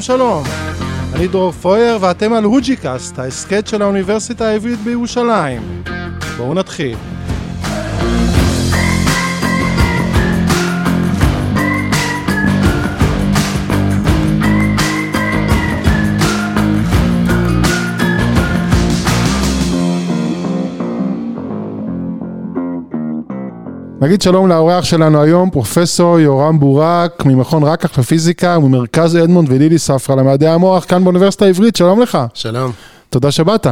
שלום 0.00 0.18
שלום, 0.18 0.44
אני 1.14 1.28
דרור 1.28 1.52
פויר 1.52 1.98
ואתם 2.00 2.32
על 2.32 2.44
הוג'יקאסט, 2.44 3.18
ההסכת 3.18 3.66
של 3.66 3.82
האוניברסיטה 3.82 4.48
העברית 4.48 4.78
בירושלים. 4.78 5.82
בואו 6.36 6.54
נתחיל. 6.54 6.96
נגיד 24.00 24.22
שלום 24.22 24.48
לאורח 24.48 24.84
שלנו 24.84 25.22
היום, 25.22 25.50
פרופסור 25.50 26.20
יורם 26.20 26.58
בורק, 26.58 27.24
ממכון 27.24 27.62
רקח 27.62 27.98
לפיזיקה 27.98 28.58
וממרכז 28.58 29.16
אדמונד 29.16 29.48
ולילי 29.52 29.78
ספרא 29.78 30.16
למדעי 30.16 30.48
המוח 30.48 30.84
כאן 30.84 31.04
באוניברסיטה 31.04 31.44
העברית, 31.44 31.76
שלום 31.76 32.02
לך. 32.02 32.18
שלום. 32.34 32.72
תודה 33.10 33.30
שבאת. 33.30 33.66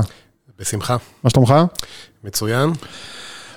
בשמחה. 0.60 0.96
מה 1.24 1.30
שלומך? 1.30 1.54
מצוין. 2.24 2.72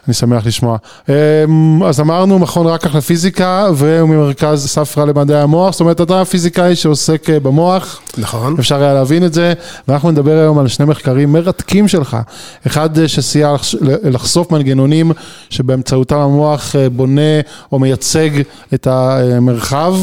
אני 0.07 0.13
שמח 0.13 0.45
לשמוע. 0.45 0.77
אמ, 1.09 1.83
אז 1.83 1.99
אמרנו 1.99 2.39
מכון 2.39 2.67
רקח 2.67 2.95
לפיזיקה 2.95 3.67
וממרכז 3.77 4.67
ספרא 4.67 5.05
למדעי 5.05 5.41
המוח, 5.41 5.71
זאת 5.71 5.81
אומרת 5.81 6.01
אתה 6.01 6.25
פיזיקאי 6.25 6.75
שעוסק 6.75 7.29
אה, 7.29 7.39
במוח. 7.39 8.01
נכון. 8.17 8.55
אפשר 8.59 8.81
היה 8.81 8.93
להבין 8.93 9.25
את 9.25 9.33
זה, 9.33 9.53
ואנחנו 9.87 10.11
נדבר 10.11 10.37
היום 10.37 10.59
על 10.59 10.67
שני 10.67 10.85
מחקרים 10.85 11.33
מרתקים 11.33 11.87
שלך. 11.87 12.17
אחד 12.67 12.99
אה, 12.99 13.07
שסייע 13.07 13.55
לחשוף 14.03 14.51
מנגנונים 14.51 15.11
שבאמצעותם 15.49 16.17
המוח 16.17 16.75
אה, 16.75 16.89
בונה 16.89 17.39
או 17.71 17.79
מייצג 17.79 18.29
את 18.73 18.87
המרחב, 18.87 19.95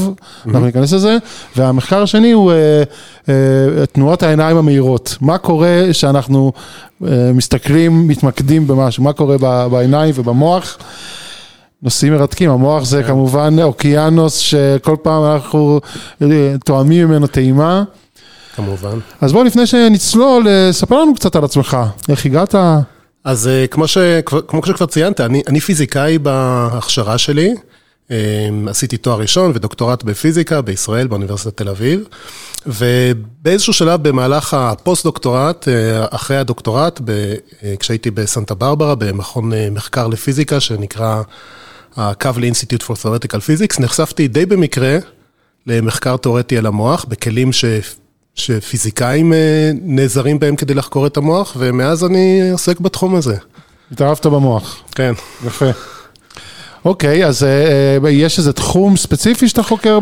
אנחנו 0.47 0.67
ניכנס 0.67 0.93
לזה, 0.93 1.17
והמחקר 1.57 2.03
השני 2.03 2.33
הוא 2.33 2.53
תנועות 3.93 4.23
העיניים 4.23 4.57
המהירות. 4.57 5.17
מה 5.21 5.39
קורה 5.39 5.89
שאנחנו 5.93 6.53
מסתכלים, 7.35 8.09
מתמקדים 8.09 8.67
במשהו, 8.67 9.03
מה 9.03 9.13
קורה 9.13 9.69
בעיניים 9.69 10.15
ובמוח. 10.17 10.79
נושאים 11.83 12.13
מרתקים, 12.13 12.51
המוח 12.51 12.85
זה 12.85 13.03
כן. 13.03 13.09
כמובן 13.09 13.57
אוקיינוס 13.63 14.37
שכל 14.37 14.97
פעם 15.03 15.25
אנחנו 15.25 15.81
תואמים 16.65 17.09
ממנו 17.09 17.27
טעימה. 17.27 17.85
כמובן. 18.57 18.99
אז 19.21 19.33
בוא 19.33 19.45
לפני 19.45 19.67
שנצלול, 19.67 20.47
ספר 20.71 21.03
לנו 21.03 21.15
קצת 21.15 21.37
על 21.37 21.45
עצמך, 21.45 21.77
איך 22.09 22.27
הגעת? 22.27 22.55
אז 23.25 23.51
כמו, 23.71 23.87
ש, 23.87 23.99
כמו 24.49 24.67
שכבר 24.67 24.87
ציינת, 24.87 25.21
אני, 25.21 25.43
אני 25.49 25.61
פיזיקאי 25.61 26.19
בהכשרה 26.19 27.19
שלי, 27.19 27.55
עשיתי 28.69 28.97
תואר 28.97 29.19
ראשון 29.19 29.53
ודוקטורט 29.55 30.03
בפיזיקה 30.03 30.61
בישראל, 30.61 31.07
באוניברסיטת 31.07 31.57
תל 31.57 31.69
אביב. 31.69 32.01
ובאיזשהו 32.67 33.73
שלב 33.73 34.09
במהלך 34.09 34.55
הפוסט-דוקטורט, 34.55 35.69
אחרי 36.11 36.37
הדוקטורט, 36.37 37.01
כשהייתי 37.79 38.11
בסנטה 38.11 38.55
ברברה, 38.55 38.95
במכון 38.95 39.53
מחקר 39.71 40.07
לפיזיקה 40.07 40.61
שנקרא 40.61 41.23
ה-Kavli 41.97 42.53
Institute 42.53 42.83
for 42.83 42.95
Theoretical 42.95 43.39
Physics, 43.39 43.83
נחשפתי 43.83 44.29
די 44.29 44.47
במקרה 44.47 44.99
למחקר 45.67 46.17
תיאורטי 46.17 46.59
על 46.59 46.67
המוח, 46.67 47.05
בכלים 47.05 47.53
ש... 47.53 47.65
שפיזיקאים 48.35 49.33
נעזרים 49.83 50.39
בהם 50.39 50.57
כדי 50.57 50.75
לחקור 50.75 51.07
את 51.07 51.17
המוח, 51.17 51.57
ומאז 51.59 52.05
אני 52.05 52.51
עוסק 52.53 52.81
בתחום 52.81 53.15
הזה. 53.15 53.37
התאהבת 53.93 54.27
במוח. 54.27 54.83
כן. 54.95 55.13
יפה. 55.47 55.67
אוקיי, 56.85 57.27
אז 57.27 57.45
אה, 57.45 58.11
יש 58.11 58.39
איזה 58.39 58.53
תחום 58.53 58.97
ספציפי 58.97 59.49
שאתה 59.49 59.63
חוקר 59.63 59.99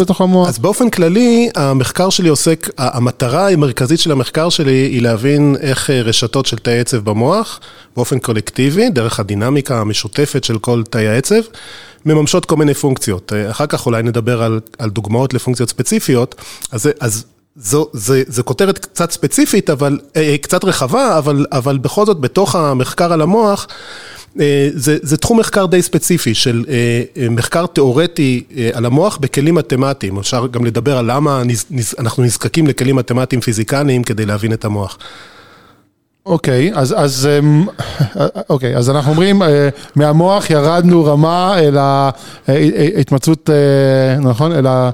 בתוך 0.00 0.20
המוח? 0.20 0.48
אז 0.48 0.58
באופן 0.58 0.90
כללי, 0.90 1.50
המחקר 1.56 2.10
שלי 2.10 2.28
עוסק, 2.28 2.70
המטרה 2.78 3.50
המרכזית 3.50 4.00
של 4.00 4.12
המחקר 4.12 4.48
שלי 4.48 4.72
היא 4.72 5.02
להבין 5.02 5.56
איך 5.60 5.90
אה, 5.90 6.02
רשתות 6.02 6.46
של 6.46 6.58
תאי 6.58 6.78
עצב 6.78 6.96
במוח, 6.96 7.60
באופן 7.96 8.18
קולקטיבי, 8.18 8.90
דרך 8.90 9.20
הדינמיקה 9.20 9.80
המשותפת 9.80 10.44
של 10.44 10.58
כל 10.58 10.82
תאי 10.90 11.08
העצב, 11.08 11.40
מממשות 12.06 12.44
כל 12.44 12.56
מיני 12.56 12.74
פונקציות. 12.74 13.32
אה, 13.32 13.50
אחר 13.50 13.66
כך 13.66 13.86
אולי 13.86 14.02
נדבר 14.02 14.42
על, 14.42 14.60
על 14.78 14.90
דוגמאות 14.90 15.34
לפונקציות 15.34 15.68
ספציפיות, 15.68 16.34
אז, 16.72 16.88
אז 17.00 17.24
זו, 17.56 17.86
זה, 17.92 18.22
זה 18.26 18.42
כותרת 18.42 18.78
קצת 18.78 19.10
ספציפית, 19.10 19.70
אבל, 19.70 19.98
קצת 20.42 20.64
רחבה, 20.64 21.18
אבל, 21.18 21.46
אבל 21.52 21.78
בכל 21.78 22.06
זאת, 22.06 22.20
בתוך 22.20 22.54
המחקר 22.54 23.12
על 23.12 23.20
המוח, 23.20 23.66
אה, 23.70 23.74
זה, 24.34 24.96
זה 25.02 25.16
תחום 25.16 25.40
מחקר 25.40 25.66
די 25.66 25.82
ספציפי 25.82 26.34
של 26.34 26.64
אה, 26.68 27.28
מחקר 27.30 27.66
תיאורטי 27.66 28.44
אה, 28.56 28.70
על 28.72 28.86
המוח 28.86 29.16
בכלים 29.16 29.54
מתמטיים. 29.54 30.18
אפשר 30.18 30.46
גם 30.46 30.64
לדבר 30.64 30.98
על 30.98 31.10
למה 31.10 31.42
אנחנו 31.98 32.22
נזקקים 32.22 32.66
לכלים 32.66 32.96
מתמטיים 32.96 33.40
פיזיקליים 33.40 34.04
כדי 34.04 34.26
להבין 34.26 34.52
את 34.52 34.64
המוח. 34.64 34.98
אוקיי, 36.26 36.70
אז, 36.74 36.94
אז, 36.98 37.28
אמ, 37.38 37.66
אוקיי, 38.50 38.76
אז 38.76 38.90
אנחנו 38.90 39.10
אומרים, 39.10 39.42
מהמוח 39.96 40.50
ירדנו 40.50 41.04
רמה 41.04 41.58
אל 41.58 41.76
ההתמצאות, 42.48 43.50
נכון? 44.20 44.52
אל 44.52 44.66
ה... 44.66 44.90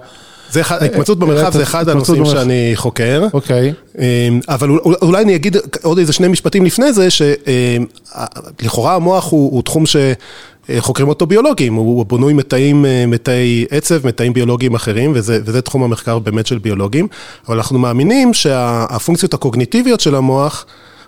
זה 0.50 0.60
אחד, 0.60 0.82
ההתמצאות 0.82 1.18
במרחב 1.18 1.52
זה 1.52 1.62
אחד 1.62 1.88
הנושאים 1.88 2.26
שאני 2.26 2.72
חוקר. 2.74 3.26
אוקיי. 3.32 3.72
אמ, 3.98 4.40
אבל 4.48 4.70
אולי 5.02 5.22
אני 5.22 5.34
אגיד 5.34 5.56
עוד 5.82 5.98
איזה 5.98 6.12
שני 6.12 6.28
משפטים 6.28 6.64
לפני 6.64 6.92
זה, 6.92 7.08
שלכאורה 7.10 8.94
המוח 8.94 9.30
הוא, 9.30 9.52
הוא 9.52 9.62
תחום 9.62 9.84
שחוקרים 9.86 11.08
אותו 11.08 11.26
ביולוגים, 11.26 11.74
הוא 11.74 12.06
בנוי 12.06 12.32
מתאים, 12.32 12.84
מתאי 13.08 13.64
עצב, 13.70 14.06
מתאים 14.06 14.32
ביולוגיים 14.32 14.74
אחרים, 14.74 15.12
וזה, 15.14 15.40
וזה 15.44 15.62
תחום 15.62 15.82
המחקר 15.82 16.18
באמת 16.18 16.46
של 16.46 16.58
ביולוגים, 16.58 17.08
אבל 17.48 17.56
אנחנו 17.56 17.78
מאמינים 17.78 18.34
שהפונקציות 18.34 19.34
הקוגניטיביות 19.34 20.00
של 20.00 20.14
המוח 20.14 20.66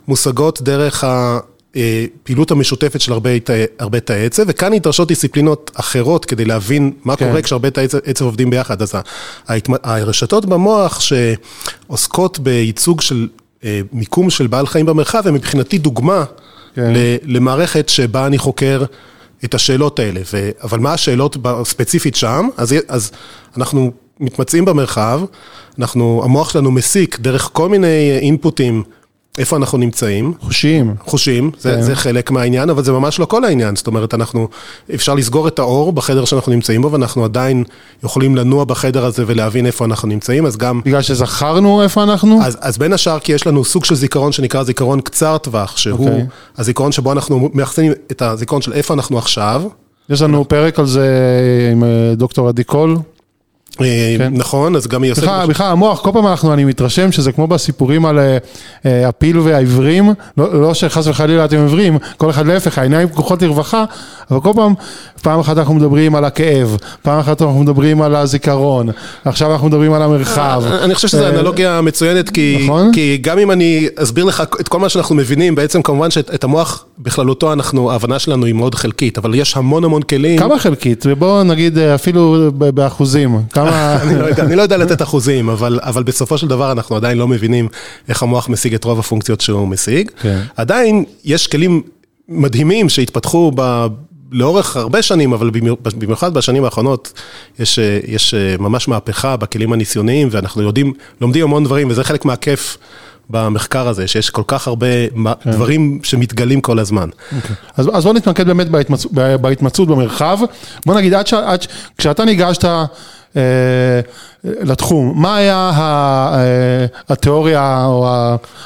מושגות 0.08 0.62
דרך 0.62 1.04
ה... 1.04 1.38
אה, 1.76 2.04
פעילות 2.22 2.50
המשותפת 2.50 3.00
של 3.00 3.12
הרבה, 3.12 3.30
הרבה 3.78 4.00
תאי 4.00 4.26
עצב, 4.26 4.42
וכאן 4.46 4.72
נדרשות 4.72 5.08
דיסציפלינות 5.08 5.70
אחרות 5.74 6.24
כדי 6.24 6.44
להבין 6.44 6.92
מה 7.04 7.16
כן. 7.16 7.28
קורה 7.28 7.42
כשהרבה 7.42 7.70
תאי 7.70 7.86
עצב 8.04 8.24
עובדים 8.24 8.50
ביחד. 8.50 8.82
אז 8.82 8.94
הרשתות 9.82 10.46
במוח 10.46 11.00
שעוסקות 11.00 12.38
בייצוג 12.38 13.00
של 13.00 13.28
אה, 13.64 13.80
מיקום 13.92 14.30
של 14.30 14.46
בעל 14.46 14.66
חיים 14.66 14.86
במרחב, 14.86 15.26
הן 15.26 15.34
מבחינתי 15.34 15.78
דוגמה 15.78 16.24
כן. 16.74 16.92
למערכת 17.24 17.88
שבה 17.88 18.26
אני 18.26 18.38
חוקר 18.38 18.84
את 19.44 19.54
השאלות 19.54 19.98
האלה. 19.98 20.20
ו, 20.32 20.50
אבל 20.62 20.78
מה 20.78 20.92
השאלות 20.92 21.36
ספציפית 21.64 22.14
שם? 22.14 22.48
אז, 22.56 22.74
אז 22.88 23.10
אנחנו 23.56 23.92
מתמצאים 24.20 24.64
במרחב, 24.64 25.20
אנחנו, 25.78 26.20
המוח 26.24 26.50
שלנו 26.50 26.70
מסיק 26.70 27.18
דרך 27.20 27.50
כל 27.52 27.68
מיני 27.68 28.18
אינפוטים. 28.18 28.82
איפה 29.38 29.56
אנחנו 29.56 29.78
נמצאים. 29.78 30.32
חושים. 30.40 30.94
חושים, 31.04 31.50
זה, 31.58 31.74
כן. 31.74 31.82
זה 31.82 31.96
חלק 31.96 32.30
מהעניין, 32.30 32.70
אבל 32.70 32.84
זה 32.84 32.92
ממש 32.92 33.18
לא 33.18 33.24
כל 33.24 33.44
העניין. 33.44 33.76
זאת 33.76 33.86
אומרת, 33.86 34.14
אנחנו, 34.14 34.48
אפשר 34.94 35.14
לסגור 35.14 35.48
את 35.48 35.58
האור 35.58 35.92
בחדר 35.92 36.24
שאנחנו 36.24 36.52
נמצאים 36.52 36.82
בו, 36.82 36.92
ואנחנו 36.92 37.24
עדיין 37.24 37.64
יכולים 38.04 38.36
לנוע 38.36 38.64
בחדר 38.64 39.04
הזה 39.04 39.24
ולהבין 39.26 39.66
איפה 39.66 39.84
אנחנו 39.84 40.08
נמצאים, 40.08 40.46
אז 40.46 40.56
גם... 40.56 40.80
בגלל 40.84 41.02
שזכרנו 41.02 41.82
איפה 41.82 42.02
אנחנו? 42.02 42.42
אז, 42.42 42.58
אז 42.60 42.78
בין 42.78 42.92
השאר, 42.92 43.18
כי 43.18 43.32
יש 43.32 43.46
לנו 43.46 43.64
סוג 43.64 43.84
של 43.84 43.94
זיכרון 43.94 44.32
שנקרא 44.32 44.62
זיכרון 44.62 45.00
קצר 45.00 45.38
טווח, 45.38 45.76
שהוא 45.76 45.98
okay. 45.98 46.02
אוקיי. 46.02 46.26
הזיכרון 46.58 46.92
שבו 46.92 47.12
אנחנו 47.12 47.50
מאחסנים 47.54 47.92
את 48.10 48.22
הזיכרון 48.22 48.62
של 48.62 48.72
איפה 48.72 48.94
אנחנו 48.94 49.18
עכשיו. 49.18 49.62
יש 50.10 50.22
לנו 50.22 50.48
פרק 50.48 50.78
על 50.78 50.86
זה 50.86 51.08
עם 51.72 51.84
אה, 51.84 52.14
דוקטור 52.16 52.48
עדי 52.48 52.64
קול. 52.64 52.96
אה, 53.80 54.14
כן. 54.18 54.32
נכון, 54.36 54.76
אז 54.76 54.86
גם 54.86 55.02
היא 55.02 55.12
עושה... 55.12 55.22
בכלל, 55.22 55.46
בכלל 55.46 55.70
המוח, 55.70 56.00
כל 56.00 56.10
פעם 56.12 56.26
אנחנו, 56.26 56.52
אני 56.52 56.64
מתרשם 56.64 57.12
שזה 57.12 57.32
כמו 57.32 57.46
בסיפורים 57.46 58.06
על 58.06 58.18
אה, 58.18 58.38
אה, 58.86 59.08
הפיל 59.08 59.38
והעיוורים, 59.38 60.14
לא, 60.38 60.60
לא 60.60 60.74
שחס 60.74 61.06
וחלילה 61.06 61.44
אתם 61.44 61.56
עיוורים, 61.56 61.98
כל 62.16 62.30
אחד 62.30 62.46
להפך, 62.46 62.78
העיניים 62.78 63.08
פקוחות 63.08 63.42
לרווחה, 63.42 63.84
אבל 64.30 64.40
כל 64.40 64.52
פעם, 64.54 64.74
פעם 65.22 65.40
אחת 65.40 65.58
אנחנו 65.58 65.74
מדברים 65.74 66.14
על 66.14 66.24
הכאב, 66.24 66.76
פעם 67.02 67.18
אחת 67.18 67.42
אנחנו 67.42 67.60
מדברים 67.60 68.02
על 68.02 68.14
הזיכרון, 68.14 68.88
עכשיו 69.24 69.52
אנחנו 69.52 69.68
מדברים 69.68 69.92
על 69.92 70.02
המרחב. 70.02 70.62
אני 70.82 70.94
חושב 70.94 71.08
שזו 71.08 71.28
אנלוגיה 71.28 71.80
מצוינת, 71.80 72.30
כי, 72.30 72.58
נכון? 72.64 72.92
כי 72.92 73.18
גם 73.20 73.38
אם 73.38 73.50
אני 73.50 73.88
אסביר 73.96 74.24
לך 74.24 74.42
את 74.60 74.68
כל 74.68 74.78
מה 74.78 74.88
שאנחנו 74.88 75.14
מבינים, 75.14 75.54
בעצם 75.54 75.82
כמובן 75.82 76.10
שאת 76.10 76.44
המוח 76.44 76.84
בכללותו, 76.98 77.52
אנחנו, 77.52 77.90
ההבנה 77.90 78.18
שלנו 78.18 78.46
היא 78.46 78.54
מאוד 78.54 78.74
חלקית, 78.74 79.18
אבל 79.18 79.34
יש 79.34 79.56
המון 79.56 79.84
המון 79.84 80.02
כלים. 80.02 80.38
כמה 80.38 80.58
חלקית? 80.58 81.06
בואו 81.18 81.44
נגיד 81.44 81.78
אפילו 81.78 82.50
באחוזים. 82.54 83.42
כמה 83.50 83.96
אני, 84.02 84.18
לא 84.18 84.24
יודע, 84.24 84.42
אני 84.42 84.56
לא 84.56 84.62
יודע 84.62 84.76
לתת 84.76 85.02
אחוזים, 85.02 85.48
אבל, 85.48 85.80
אבל 85.82 86.02
בסופו 86.02 86.38
של 86.38 86.48
דבר 86.48 86.72
אנחנו 86.72 86.96
עדיין 86.96 87.18
לא 87.18 87.28
מבינים 87.28 87.68
איך 88.08 88.22
המוח 88.22 88.48
משיג 88.48 88.74
את 88.74 88.84
רוב 88.84 88.98
הפונקציות 88.98 89.40
שהוא 89.40 89.68
משיג. 89.68 90.10
כן. 90.20 90.40
עדיין 90.56 91.04
יש 91.24 91.46
כלים 91.46 91.82
מדהימים 92.28 92.88
שהתפתחו 92.88 93.52
ב... 93.54 93.86
לאורך 94.32 94.76
הרבה 94.76 95.02
שנים, 95.02 95.32
אבל 95.32 95.50
במיוחד 95.98 96.34
בשנים 96.34 96.64
האחרונות, 96.64 97.12
יש, 97.58 97.78
יש 98.06 98.34
ממש 98.58 98.88
מהפכה 98.88 99.36
בכלים 99.36 99.72
הניסיוניים, 99.72 100.28
ואנחנו 100.30 100.62
יודעים, 100.62 100.92
לומדים 101.20 101.44
המון 101.44 101.64
דברים, 101.64 101.90
וזה 101.90 102.04
חלק 102.04 102.24
מהכיף 102.24 102.78
במחקר 103.30 103.88
הזה, 103.88 104.08
שיש 104.08 104.30
כל 104.30 104.42
כך 104.46 104.68
הרבה 104.68 104.86
כן. 105.08 105.50
דברים 105.50 106.00
שמתגלים 106.02 106.60
כל 106.60 106.78
הזמן. 106.78 107.08
אוקיי. 107.36 107.56
אז, 107.76 107.90
אז 107.92 108.04
בוא 108.04 108.12
נתמקד 108.12 108.46
באמת 108.46 108.68
בהתמצא, 108.68 109.08
בהתמצאות 109.40 109.88
במרחב. 109.88 110.38
בוא 110.86 110.94
נגיד, 110.94 111.14
עד 111.14 111.26
ש... 111.26 111.34
עד 111.34 111.62
ש... 111.62 111.68
כשאתה 111.98 112.24
ניגשת 112.24 112.64
אה, 112.64 114.00
לתחום, 114.44 115.22
מה 115.22 115.36
היה 115.36 115.70
אה, 115.74 116.86
התיאוריה 117.08 117.84
או 117.84 118.08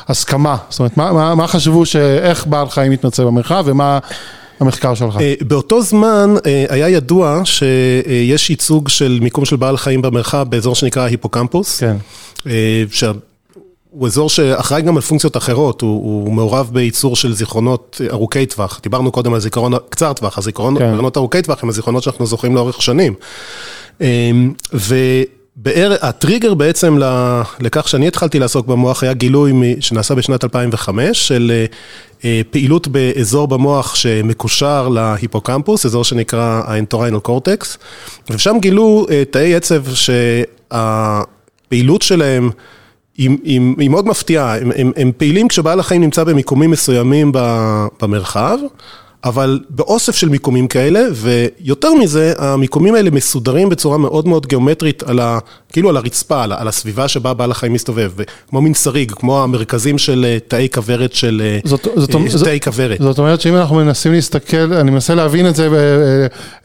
ההסכמה? 0.09 0.57
זאת 0.69 0.79
אומרת, 0.79 0.97
מה, 0.97 1.13
מה, 1.13 1.35
מה 1.35 1.47
חשבו 1.47 1.87
שאיך 1.87 2.47
בעל 2.47 2.69
חיים 2.69 2.93
מתמצא 2.93 3.25
במרחב 3.25 3.63
ומה... 3.67 3.99
המחקר 4.61 4.95
שלך. 4.95 5.19
באותו 5.41 5.83
זמן 5.83 6.35
היה 6.69 6.89
ידוע 6.89 7.41
שיש 7.45 8.51
ייצוג 8.51 8.89
של 8.89 9.19
מיקום 9.23 9.45
של 9.45 9.57
בעל 9.57 9.77
חיים 9.77 10.03
במרחב 10.03 10.47
באזור 10.49 10.75
שנקרא 10.75 11.03
היפוקמפוס. 11.03 11.81
כן. 11.81 11.97
הוא 13.93 14.07
אזור 14.07 14.29
שאחראי 14.29 14.83
גם 14.83 14.97
על 14.97 15.03
פונקציות 15.03 15.37
אחרות, 15.37 15.81
הוא, 15.81 16.25
הוא 16.25 16.33
מעורב 16.33 16.71
בייצור 16.73 17.17
של 17.17 17.35
זיכרונות 17.35 18.01
ארוכי 18.11 18.47
טווח. 18.47 18.81
דיברנו 18.83 19.13
קודם 19.13 19.35
על 19.35 19.41
זיכרון 19.41 19.73
קצר 19.89 20.13
טווח, 20.13 20.39
הזיכרונות 20.39 20.83
כן. 20.83 20.95
ארוכי 21.17 21.43
טווח 21.43 21.63
הם 21.63 21.69
הזיכרונות 21.69 22.03
שאנחנו 22.03 22.27
זוכרים 22.27 22.55
לאורך 22.55 22.83
שנים. 22.83 23.15
אמ, 24.01 24.53
והטריגר 25.57 26.55
בעצם 26.55 26.99
לכך 27.61 27.89
שאני 27.89 28.09
התחלתי 28.09 28.39
לעסוק 28.39 28.67
במוח 28.67 29.03
היה 29.03 29.13
גילוי 29.13 29.53
שנעשה 29.81 30.15
בשנת 30.15 30.45
2005 30.45 31.29
של 31.29 31.53
אה, 32.25 32.41
פעילות 32.51 32.89
באזור 32.89 33.49
במוח 33.49 33.95
שמקושר 33.95 34.89
להיפוקמפוס, 34.89 35.87
אזור 35.87 36.05
שנקרא 36.05 36.63
האנטוריינל 36.67 37.19
קורטקס, 37.19 37.79
ושם 38.31 38.57
גילו 38.61 39.07
אה, 39.11 39.23
תאי 39.31 39.55
עצב 39.55 39.85
שהפעילות 40.75 42.03
שלהם 42.03 42.51
היא, 43.19 43.31
היא, 43.45 43.61
היא 43.79 43.91
מאוד 43.91 44.07
מפתיעה, 44.07 44.59
הם, 44.59 44.73
הם, 44.77 44.93
הם 44.97 45.13
פעילים 45.17 45.49
כשבעל 45.49 45.81
החיים 45.81 46.01
נמצא 46.01 46.25
במיקומים 46.25 46.71
מסוימים 46.71 47.33
במרחב, 48.01 48.59
אבל 49.25 49.61
באוסף 49.71 50.17
של 50.17 50.29
מיקומים 50.29 50.69
כאלה, 50.69 51.01
ויותר 51.15 51.95
מזה, 51.95 52.33
המיקומים 52.39 52.95
האלה 52.95 53.11
מסודרים 53.11 53.69
בצורה 53.69 53.99
מאוד 53.99 54.29
מאוד 54.29 54.47
גיאומטרית 54.47 55.03
על 55.03 55.21
ה... 55.21 55.39
כאילו 55.73 55.89
על 55.89 55.97
הרצפה, 55.97 56.43
על, 56.43 56.53
על 56.53 56.69
הסביבה 56.69 57.09
שבה 57.09 57.35
בעל 57.35 57.51
החיים 57.51 57.73
מסתובב, 57.73 58.13
כמו 58.49 58.61
מין 58.61 58.75
שריג, 58.75 59.13
כמו 59.13 59.43
המרכזים 59.43 59.99
של 59.99 60.25
אה, 60.29 60.39
תאי 60.49 60.69
כוורת 60.75 61.13
של... 61.13 61.43
אה, 61.45 61.59
זאת, 61.65 61.87
זאת, 61.97 62.45
תאי 62.45 62.61
כוורת. 62.61 62.99
זאת 63.01 63.19
אומרת 63.19 63.41
שאם 63.41 63.57
אנחנו 63.57 63.77
מנסים 63.77 64.13
להסתכל, 64.13 64.73
אני 64.73 64.91
מנסה 64.91 65.15
להבין 65.15 65.49
את 65.49 65.57
זה, 65.57 65.69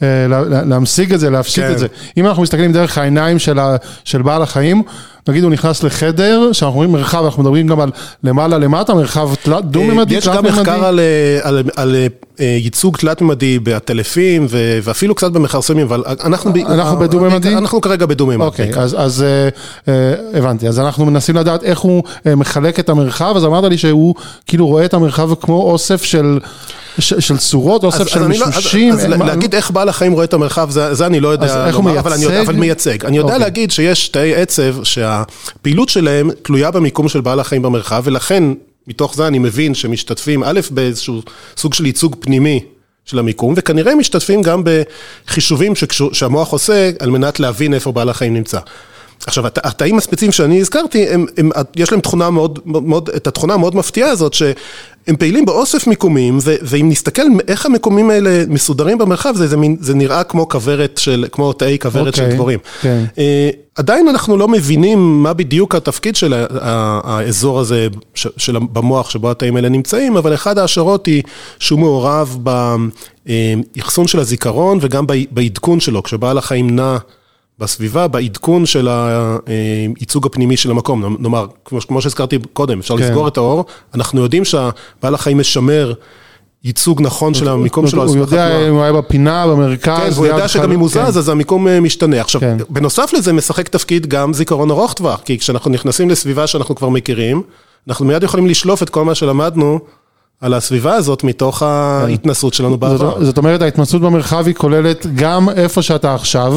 אה, 0.02 0.28
להמשיג 0.66 1.14
את 1.14 1.20
זה, 1.20 1.30
להפשיט 1.30 1.66
כן. 1.66 1.72
את 1.72 1.80
זה. 1.80 1.88
אם 2.18 2.26
אנחנו 2.26 2.44
מסתכלים 2.44 2.72
דרך 2.72 2.98
העיניים 2.98 3.40
של, 3.40 3.60
ה, 3.60 3.76
של 4.04 4.22
בעל 4.22 4.42
החיים, 4.42 4.84
נגיד 5.30 5.44
הוא 5.44 5.52
נכנס 5.52 5.84
לחדר, 5.84 6.50
שאנחנו 6.52 6.74
אומרים 6.74 6.92
מרחב, 6.92 7.24
אנחנו 7.26 7.44
מדברים 7.44 7.68
גם 7.68 7.80
על 7.80 7.92
למעלה 8.24 8.58
למטה, 8.58 8.94
מרחב 8.94 9.30
דו-ממדי, 9.62 10.16
יש 10.16 10.28
גם 10.28 10.46
מחקר 10.46 10.86
על, 10.86 11.00
על, 11.42 11.64
על 11.76 11.96
ייצוג 12.40 12.98
תלת-ממדי 12.98 13.60
בעטלפים 13.60 14.48
ואפילו 14.84 15.16
קצת 15.16 15.32
במכרסמים, 15.32 15.86
אבל 15.86 16.04
אנחנו... 16.24 16.52
אנחנו 16.68 17.00
בדו-ממדי? 17.00 17.58
אנחנו 17.58 17.82
כרגע 17.82 18.06
בדו-ממדי. 18.06 18.44
אוקיי, 18.44 18.72
אז 18.76 18.96
אז 19.00 19.24
אה, 19.24 19.50
אה, 19.88 20.40
הבנתי, 20.40 20.68
אז 20.68 20.80
אנחנו 20.80 21.06
מנסים 21.06 21.36
לדעת 21.36 21.64
איך 21.64 21.80
הוא 21.80 22.04
אה, 22.28 22.36
מחלק 22.36 22.80
את 22.80 22.90
המרחב, 22.90 23.34
אז 23.36 23.46
אמרת 23.46 23.64
לי 23.64 23.78
שהוא 23.78 24.16
כאילו 24.46 24.68
רואה 24.68 24.86
את 24.86 24.94
המרחב 24.94 25.30
כמו 25.36 25.72
אוסף 25.72 26.04
של... 26.04 26.40
של 27.00 27.38
צורות, 27.38 27.84
אוסף 27.84 28.08
של 28.08 28.20
לא- 28.20 28.28
מישושים. 28.28 28.94
אז 28.94 29.06
להגיד 29.06 29.56
איך 29.56 29.72
בעל 29.72 29.90
החיים 29.90 30.12
רואה 30.12 30.24
את 30.24 30.34
המרחב, 30.34 30.70
זה 30.70 31.06
אני 31.06 31.20
לא 31.20 31.28
יודע 31.28 31.72
לומר, 31.72 32.00
אבל 32.00 32.56
מייצג. 32.56 33.06
אני 33.06 33.18
יודע 33.18 33.34
אוקיי. 33.34 33.40
להגיד 33.40 33.72
שיש 33.72 34.10
תאי 34.10 34.36
עצב 34.36 34.84
שהפעילות 35.26 35.90
שלהם 35.90 36.32
תלויה 36.42 36.72
במיקום 36.72 37.10
של 37.10 37.22
בעל 37.22 37.40
החיים 37.40 37.62
במרחב, 37.62 38.02
ולכן 38.06 38.44
מתוך 38.88 39.16
זה 39.16 39.28
אני 39.28 39.40
מבין 39.40 39.74
שמשתתפים, 39.74 40.44
א', 40.44 40.60
באיזשהו 40.72 41.22
סוג 41.58 41.74
של 41.74 41.86
ייצוג 41.86 42.16
פנימי 42.20 42.64
של 43.06 43.20
המיקום, 43.20 43.54
וכנראה 43.58 43.96
משתתפים 43.96 44.42
גם 44.42 44.64
בחישובים 45.28 45.74
שהמוח 46.12 46.52
עושה 46.52 46.92
על 47.00 47.10
מנת 47.10 47.40
להבין 47.40 47.74
איפה 47.74 47.92
בעל 47.92 48.10
החיים 48.10 48.34
נמצא. 48.34 48.60
עכשיו, 49.26 49.48
התאים 49.48 49.98
הספציפיים 49.98 50.32
שאני 50.32 50.60
הזכרתי, 50.60 51.08
הם, 51.10 51.26
הם, 51.38 51.50
יש 51.76 51.92
להם 51.92 52.02
תכונה 52.02 52.30
מאוד, 52.30 52.60
מאוד, 52.66 53.10
את 53.10 53.28
התכונה 53.28 53.54
המאוד 53.54 53.76
מפתיעה 53.76 54.10
הזאת, 54.10 54.34
שהם 54.34 55.16
פעילים 55.20 55.46
באוסף 55.46 55.88
מיקומים, 55.88 56.38
ו, 56.42 56.56
ואם 56.62 56.90
נסתכל 56.90 57.24
איך 57.48 57.66
המיקומים 57.66 58.10
האלה 58.10 58.44
מסודרים 58.48 58.98
במרחב, 58.98 59.36
זה, 59.36 59.48
זה, 59.48 59.56
זה 59.80 59.96
נראה 59.96 60.24
כמו 60.24 60.50
כוורת 60.50 60.98
של, 60.98 61.26
כמו 61.32 61.54
תאי 61.54 61.78
כוורת 61.82 62.14
okay, 62.14 62.18
של 62.18 62.24
אוקיי, 62.24 62.36
דבורים. 62.36 62.60
Okay. 62.60 62.82
כן. 62.82 63.06
Uh, 63.16 63.20
עדיין 63.76 64.08
אנחנו 64.08 64.38
לא 64.38 64.48
מבינים 64.48 65.24
מה 65.24 65.34
בדיוק 65.34 65.76
התפקיד 65.76 66.16
של 66.16 66.34
האזור 67.04 67.60
הזה 67.60 67.88
של, 68.38 68.58
במוח 68.72 69.10
שבו 69.10 69.32
התאים 69.32 69.56
האלה 69.56 69.70
נמצאים, 69.70 70.18
אבל 70.18 70.34
אחד 70.34 70.58
ההשערות 70.58 71.06
היא 71.06 71.24
שהוא 71.60 71.80
מעורב 71.80 72.38
באחסון 73.76 74.08
של 74.08 74.20
הזיכרון 74.20 74.78
וגם 74.82 75.06
בעדכון 75.32 75.80
שלו, 75.80 76.04
כשבעל 76.04 76.38
החיים 76.38 76.76
נע 76.76 76.98
בסביבה, 77.60 78.08
בעדכון 78.08 78.66
של 78.66 78.88
הייצוג 79.98 80.26
הפנימי 80.26 80.58
של 80.58 80.72
המקום. 80.72 81.18
נאמר, 81.20 81.46
כמו 81.66 82.02
שהזכרתי 82.02 82.38
קודם, 82.54 82.80
אפשר 82.80 82.98
כן. 82.98 83.04
לסגור 83.04 83.28
את 83.28 83.38
האור, 83.38 83.66
אנחנו 83.96 84.22
יודעים 84.22 84.46
שהבעל 84.46 85.14
החיים 85.14 85.38
משמר 85.38 85.94
ייצוג 86.64 87.02
נכון 87.02 87.34
של 87.34 87.50
המיקום 87.50 87.88
שלו. 87.88 88.04
הוא 88.08 88.18
יודע 88.18 88.68
אם 88.68 88.74
הוא 88.74 88.84
היה 88.84 88.94
בפינה, 88.94 89.48
במרכז. 89.48 90.00
כן, 90.00 90.10
והוא 90.14 90.26
יודע 90.26 90.48
שגם 90.48 90.72
אם 90.72 90.80
הוא 90.80 90.90
זז, 90.90 90.98
כן. 90.98 91.02
אז 91.06 91.30
המיקום 91.30 91.68
אה, 91.68 91.80
משתנה. 91.80 92.22
עכשיו, 92.22 92.42
כן. 92.42 92.58
בנוסף 92.70 93.14
לזה 93.14 93.34
משחק 93.34 93.68
תפקיד 93.68 94.08
גם 94.08 94.34
זיכרון 94.34 94.72
ארוך 94.72 94.94
טווח, 94.94 95.22
כי 95.26 95.40
כשאנחנו 95.40 95.72
נכנסים 95.72 96.10
לסביבה 96.10 96.48
שאנחנו 96.48 96.76
כבר 96.76 96.90
מכירים, 96.90 97.42
אנחנו 97.88 98.06
מיד 98.06 98.24
יכולים 98.24 98.48
לשלוף 98.48 98.84
את 98.84 98.90
כל 98.90 99.06
מה 99.06 99.16
שלמדנו 99.16 99.80
על 100.42 100.54
הסביבה 100.54 100.94
הזאת 100.94 101.24
מתוך 101.24 101.64
ההתנסות 101.64 102.54
שלנו 102.54 102.78
בעבר. 102.78 103.24
זאת 103.24 103.38
אומרת, 103.38 103.62
ההתנסות 103.62 104.02
במרחב 104.02 104.48
היא 104.48 104.56
כוללת 104.56 105.06
גם 105.16 105.50
איפה 105.50 105.82
שאתה 105.82 106.16
עכשיו, 106.16 106.54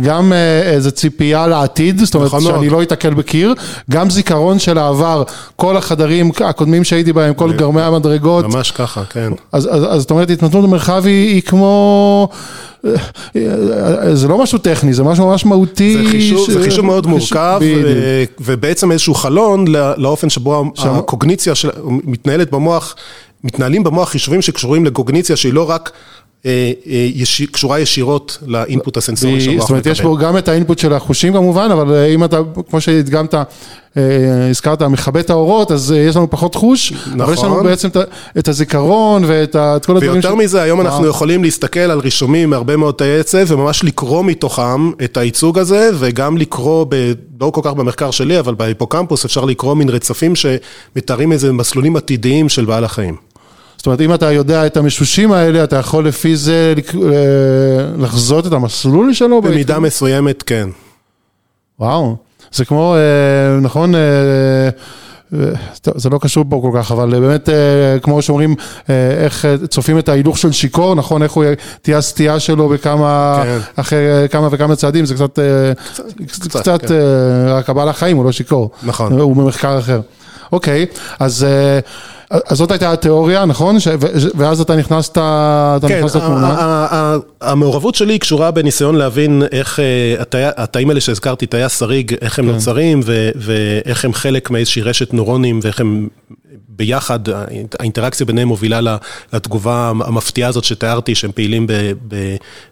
גם 0.00 0.32
אה, 0.32 0.62
איזה 0.62 0.90
ציפייה 0.90 1.46
לעתיד, 1.46 1.98
זאת 2.04 2.14
אומרת 2.14 2.26
נכון 2.26 2.42
שאני 2.42 2.68
לא 2.68 2.82
אתקל 2.82 3.14
בקיר, 3.14 3.54
גם 3.90 4.10
זיכרון 4.10 4.58
של 4.58 4.78
העבר, 4.78 5.22
כל 5.56 5.76
החדרים 5.76 6.30
הקודמים 6.44 6.84
שהייתי 6.84 7.12
בהם, 7.12 7.34
כל 7.34 7.52
גרמי 7.52 7.82
המדרגות. 7.82 8.44
ממש 8.44 8.70
ככה, 8.70 9.04
כן. 9.04 9.32
אז 9.52 9.68
זאת 9.96 10.10
אומרת, 10.10 10.30
התנסות 10.30 10.62
במרחב 10.62 11.06
היא 11.06 11.42
כמו... 11.42 12.28
זה 14.12 14.28
לא 14.28 14.38
משהו 14.38 14.58
טכני, 14.58 14.94
זה 14.94 15.02
משהו 15.02 15.26
ממש 15.26 15.46
מהותי. 15.46 16.04
זה 16.04 16.10
חישוב, 16.10 16.46
ש... 16.46 16.50
זה 16.50 16.62
חישוב 16.62 16.86
מאוד 16.86 17.06
מורכב, 17.06 17.60
ו... 17.84 18.24
ובעצם 18.40 18.92
איזשהו 18.92 19.14
חלון 19.14 19.64
לאופן 19.96 20.30
שבו 20.30 20.64
שם... 20.74 20.94
הקוגניציה 20.94 21.54
של... 21.54 21.70
מתנהלת 21.84 22.50
במוח, 22.50 22.94
מתנהלים 23.44 23.84
במוח 23.84 24.08
חישובים 24.08 24.42
שקשורים 24.42 24.84
לקוגניציה 24.84 25.36
שהיא 25.36 25.52
לא 25.52 25.70
רק 25.70 25.90
אה, 26.46 26.72
אה, 26.86 27.46
קשורה 27.52 27.80
ישירות 27.80 28.38
לאינפוט 28.46 28.96
הסנסורי 28.96 29.40
שהמוח 29.40 29.54
מקבל. 29.54 29.60
זאת 29.60 29.70
אומרת, 29.70 29.86
יש 29.86 30.00
פה 30.00 30.16
גם 30.20 30.38
את 30.38 30.48
האינפוט 30.48 30.78
של 30.78 30.92
החושים 30.92 31.32
כמובן, 31.32 31.68
אבל 31.72 31.94
אה, 31.94 32.06
אם 32.06 32.24
אתה, 32.24 32.38
כמו 32.70 32.80
שהדגמת, 32.80 33.34
הזכרת, 34.50 34.82
מכבה 34.82 35.20
את 35.20 35.30
האורות, 35.30 35.72
אז 35.72 35.94
יש 36.08 36.16
לנו 36.16 36.30
פחות 36.30 36.54
חוש, 36.54 36.92
נכון. 36.92 37.20
אבל 37.20 37.32
יש 37.32 37.38
לנו 37.44 37.54
נכון. 37.54 37.66
בעצם 37.66 37.88
את 38.38 38.48
הזיכרון 38.48 39.22
ואת 39.26 39.52
כל 39.86 39.96
הדברים. 39.96 40.12
ויותר 40.12 40.34
מזה, 40.34 40.62
היום 40.62 40.80
אנחנו 40.80 41.06
יכולים 41.06 41.44
להסתכל 41.44 41.80
על 41.80 41.98
רישומים 41.98 42.50
מהרבה 42.50 42.76
מאוד 42.76 42.94
תאי 42.94 43.18
עצב, 43.18 43.44
וממש 43.48 43.84
לקרוא 43.84 44.24
מתוכם 44.24 44.90
את 45.04 45.16
הייצוג 45.16 45.58
הזה, 45.58 45.90
וגם 45.98 46.36
לקרוא, 46.36 46.86
לא 47.40 47.50
כל 47.50 47.60
כך 47.64 47.72
במחקר 47.72 48.10
שלי, 48.10 48.38
אבל 48.38 48.54
בהיפוקמפוס 48.54 49.24
אפשר 49.24 49.44
לקרוא 49.44 49.74
מין 49.74 49.88
רצפים 49.88 50.32
שמתארים 50.36 51.32
איזה 51.32 51.52
מסלולים 51.52 51.96
עתידיים 51.96 52.48
של 52.48 52.64
בעל 52.64 52.84
החיים. 52.84 53.31
זאת 53.82 53.86
אומרת, 53.86 54.00
אם 54.00 54.14
אתה 54.14 54.32
יודע 54.32 54.66
את 54.66 54.76
המשושים 54.76 55.32
האלה, 55.32 55.64
אתה 55.64 55.76
יכול 55.76 56.08
לפי 56.08 56.36
זה 56.36 56.74
אה, 56.94 57.02
לחזות 57.98 58.46
את 58.46 58.52
המסלול 58.52 59.14
שלו? 59.14 59.42
במידה 59.42 59.74
בעצם? 59.74 59.82
מסוימת, 59.82 60.42
כן. 60.42 60.68
וואו, 61.80 62.16
זה 62.52 62.64
כמו, 62.64 62.94
אה, 62.94 63.60
נכון, 63.60 63.94
אה, 63.94 64.00
זה 65.94 66.10
לא 66.10 66.18
קשור 66.18 66.44
פה 66.48 66.60
כל 66.62 66.78
כך, 66.78 66.92
אבל 66.92 67.20
באמת, 67.20 67.48
כמו 68.02 68.22
שאומרים, 68.22 68.54
איך 69.24 69.46
צופים 69.68 69.98
את 69.98 70.08
ההילוך 70.08 70.38
של 70.38 70.52
שיכור, 70.52 70.94
נכון, 70.94 71.22
איך 71.22 71.32
הוא 71.32 71.44
תהיה 71.82 71.98
הסטייה 71.98 72.40
שלו 72.40 72.68
בכמה, 72.68 73.42
כן. 73.44 73.58
אחרי 73.76 74.28
כמה 74.30 74.48
וכמה 74.50 74.76
צעדים, 74.76 75.06
זה 75.06 75.14
קצת, 75.14 75.38
קצת, 75.92 76.04
קצת, 76.28 76.60
קצת 76.60 76.80
כן. 76.86 76.94
רק 77.48 77.70
הבעל 77.70 77.88
החיים, 77.88 78.16
הוא 78.16 78.24
לא 78.24 78.32
שיכור. 78.32 78.70
נכון. 78.82 79.12
הוא 79.20 79.36
במחקר 79.36 79.78
אחר. 79.78 80.00
אוקיי, 80.52 80.86
אז... 81.18 81.46
אז 82.32 82.56
זאת 82.58 82.70
הייתה 82.70 82.92
התיאוריה, 82.92 83.44
נכון? 83.44 83.80
ש... 83.80 83.88
ואז 84.34 84.60
אתה 84.60 84.76
נכנסת, 84.76 85.12
אתה 85.12 85.78
כן, 85.88 85.98
נכנס 85.98 86.16
לתמונה. 86.16 87.16
המעורבות 87.40 87.94
שלי 87.94 88.18
קשורה 88.18 88.50
בניסיון 88.50 88.94
להבין 88.94 89.42
איך 89.52 89.80
אה, 89.80 90.42
התאים 90.56 90.88
האלה 90.88 91.00
שהזכרתי, 91.00 91.46
תאי 91.46 91.62
השריג, 91.62 92.14
איך 92.20 92.38
הם 92.38 92.44
כן. 92.44 92.52
נוצרים 92.52 93.00
ואיך 93.36 94.04
הם 94.04 94.12
חלק 94.12 94.50
מאיזושהי 94.50 94.82
רשת 94.82 95.14
נוירונים 95.14 95.60
ואיך 95.62 95.80
הם 95.80 96.08
ביחד, 96.68 97.18
האינטראקציה 97.78 98.26
ביניהם 98.26 98.48
מובילה 98.48 98.96
לתגובה 99.32 99.92
המפתיעה 100.06 100.48
הזאת 100.48 100.64
שתיארתי, 100.64 101.14
שהם 101.14 101.32
פעילים 101.32 101.66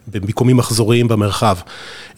במיקומים 0.07 0.57
מחזוריים 0.57 1.07
במרחב. 1.07 1.57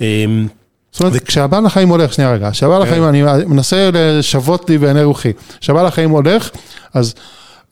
אמ, 0.01 0.47
זאת 0.91 1.01
אומרת, 1.01 1.23
כשהבעל 1.23 1.65
החיים 1.65 1.89
הולך, 1.89 2.13
שנייה 2.13 2.33
רגע, 2.33 2.51
כשהבעל 2.51 2.81
כן. 2.81 2.87
החיים, 2.87 3.03
אני 3.03 3.23
מנסה 3.45 3.89
לשוות 3.93 4.69
לי 4.69 4.77
בעיני 4.77 5.03
רוחי, 5.03 5.31
כשהבעל 5.61 5.85
החיים 5.85 6.09
הולך, 6.09 6.49
אז 6.93 7.13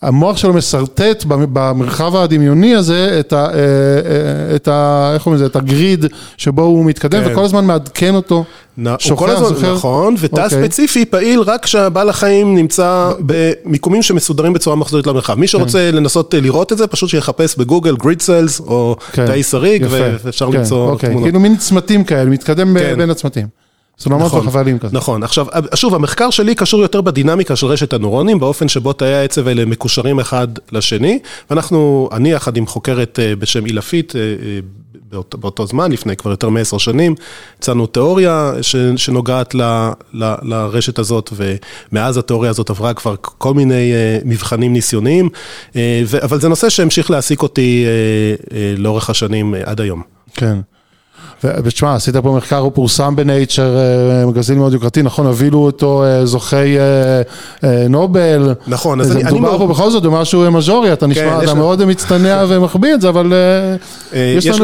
המוח 0.02 0.38
שלו 0.38 0.54
משרטט 0.54 1.24
במרחב 1.28 2.16
הדמיוני 2.16 2.76
הזה 2.76 3.18
את 3.20 3.34
ה... 3.34 3.48
את 4.56 4.68
ה 4.68 5.12
איך 5.14 5.24
קוראים 5.24 5.36
לזה? 5.42 5.46
את 5.46 5.56
הגריד 5.56 6.06
שבו 6.38 6.62
הוא 6.62 6.86
מתקדם, 6.86 7.24
כן. 7.24 7.32
וכל 7.32 7.44
הזמן 7.44 7.66
מעדכן 7.66 8.16
אותו. 8.16 8.44
שוכח, 9.00 9.30
הזמן, 9.30 9.48
זוכר? 9.48 9.74
נכון, 9.76 10.16
ותא 10.20 10.36
okay. 10.36 10.44
אוקיי. 10.44 10.64
ספציפי 10.64 11.06
פעיל 11.06 11.42
רק 11.42 11.64
כשהבעל 11.64 12.10
החיים 12.10 12.56
נמצא 12.56 13.12
במיקומים 13.20 14.02
שמסודרים 14.02 14.54
בצורה 14.54 14.76
מחזורית 14.76 15.08
למרחב. 15.08 15.36
מי 15.36 15.48
שרוצה 15.48 15.90
כן. 15.92 15.98
לנסות 15.98 16.34
לראות 16.34 16.72
את 16.72 16.78
זה, 16.78 16.88
פשוט 16.88 17.10
שיחפש 17.10 17.56
בגוגל 17.58 17.96
גריד 17.96 18.22
סיילס 18.22 18.60
או 18.60 18.96
כן. 19.12 19.26
תאי 19.26 19.44
שריג, 19.44 19.86
ואפשר 19.90 20.52
כן. 20.52 20.58
למצוא 20.58 20.88
okay. 20.88 20.92
אוקיי. 20.92 21.10
תמונות. 21.10 21.26
כאילו 21.26 21.40
מין 21.40 21.58
צמתים 21.58 22.04
כאלה, 22.04 22.30
מתקדם 22.30 22.80
כן. 22.80 22.98
בין 22.98 23.10
הצמתים. 23.10 23.48
סולמות 24.02 24.26
נכון, 24.26 24.48
וחבלים 24.48 24.80
כזה. 24.80 24.98
נכון, 24.98 25.24
עכשיו, 25.24 25.46
שוב, 25.76 25.96
המחקר 25.96 26.30
שלי 26.30 26.56
קשור 26.56 26.82
יותר 26.82 27.02
בדינמיקה 27.02 27.56
של 27.56 27.68
רשת 27.68 27.94
הנוירונים, 27.94 28.40
באופן 28.40 28.68
שבו 28.68 28.94
תאי 28.94 29.14
העצב 29.14 29.48
האלה 29.48 29.66
מקושרים 29.66 30.20
אחד 30.20 30.48
לשני, 30.72 31.20
ואנחנו, 31.50 32.10
אני 32.12 32.32
יחד 32.32 32.58
עם 32.58 32.68
חוקרת 32.68 33.20
אה, 33.20 33.36
בשם 33.36 33.66
אילפית, 33.66 34.16
אה, 34.16 34.22
אה, 34.22 34.60
באות, 35.12 35.36
באותו 35.40 35.68
זמן, 35.68 35.92
לפני 35.92 36.16
כבר 36.16 36.32
יותר 36.32 36.50
מעשר 36.50 36.78
שנים, 36.78 37.16
הצענו 37.60 37.88
תיאוריה 37.88 38.54
ש, 38.62 38.76
שנוגעת 38.96 39.56
ל, 39.56 39.62
ל, 40.14 40.34
לרשת 40.42 41.00
הזאת, 41.00 41.34
ומאז 41.34 42.18
התיאוריה 42.18 42.50
הזאת 42.50 42.70
עברה 42.70 42.94
כבר 42.94 43.16
כל 43.22 43.54
מיני 43.54 43.94
מבחנים 44.26 44.74
ניסיוניים, 44.74 45.30
אבל 46.24 46.40
זה 46.40 46.50
נושא 46.50 46.70
שהמשיך 46.70 47.12
להעסיק 47.12 47.42
אותי 47.42 47.86
לאורך 48.78 49.10
השנים 49.10 49.56
עד 49.66 49.82
היום. 49.82 50.02
כן. 50.34 50.58
ותשמע, 51.44 51.96
עשית 51.96 52.16
פה 52.16 52.32
מחקר, 52.38 52.58
הוא 52.58 52.72
פורסם 52.76 53.16
בנייצ'ר, 53.16 53.78
אה, 53.78 54.26
מגזין 54.26 54.58
מאוד 54.58 54.74
יוקרתי, 54.74 55.02
נכון, 55.02 55.26
הובילו 55.26 55.60
אותו 55.60 56.04
אה, 56.04 56.26
זוכי 56.26 56.78
אה, 57.64 57.88
נובל. 57.90 58.54
נכון, 58.68 59.02
אז 59.02 59.12
אני... 59.12 59.24
מדובר 59.24 59.58
פה 59.58 59.68
בכל 59.68 59.90
זאת 59.90 60.04
במשהו 60.04 60.52
מז'ורי, 60.52 60.94
אתה 60.94 61.08
נשמע, 61.08 61.40
כן, 61.40 61.44
אתה 61.44 61.54
מאוד 61.54 61.86
מצטנע 61.86 62.44
ומחביא 62.50 62.94
את 62.94 63.02
זה, 63.02 63.10
אבל 63.10 63.34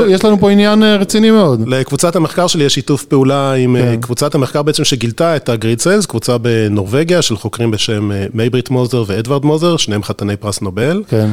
יש 0.09 0.25
לנו 0.25 0.39
פה 0.39 0.51
עניין 0.51 0.83
רציני 0.83 1.31
מאוד. 1.31 1.67
לקבוצת 1.67 2.15
המחקר 2.15 2.47
שלי 2.47 2.63
יש 2.63 2.73
שיתוף 2.73 3.03
פעולה 3.03 3.53
עם 3.53 3.75
כן. 3.79 4.01
קבוצת 4.01 4.35
המחקר 4.35 4.61
בעצם 4.61 4.83
שגילתה 4.83 5.35
את 5.35 5.49
הגריד 5.49 5.81
סיילס, 5.81 6.05
קבוצה 6.05 6.37
בנורבגיה 6.37 7.21
של 7.21 7.37
חוקרים 7.37 7.71
בשם 7.71 8.11
מייברית 8.33 8.69
מוזר 8.69 9.03
ואדוארד 9.07 9.45
מוזר, 9.45 9.77
שניהם 9.77 10.03
חתני 10.03 10.35
פרס 10.35 10.61
נובל. 10.61 11.03
כן. 11.09 11.29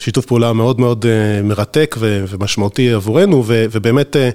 שיתוף 0.00 0.26
פעולה 0.26 0.52
מאוד 0.52 0.80
מאוד 0.80 1.06
אה, 1.06 1.42
מרתק 1.42 1.96
ומשמעותי 1.98 2.92
עבורנו, 2.92 3.44
ובאמת 3.46 4.16
אה, 4.16 4.30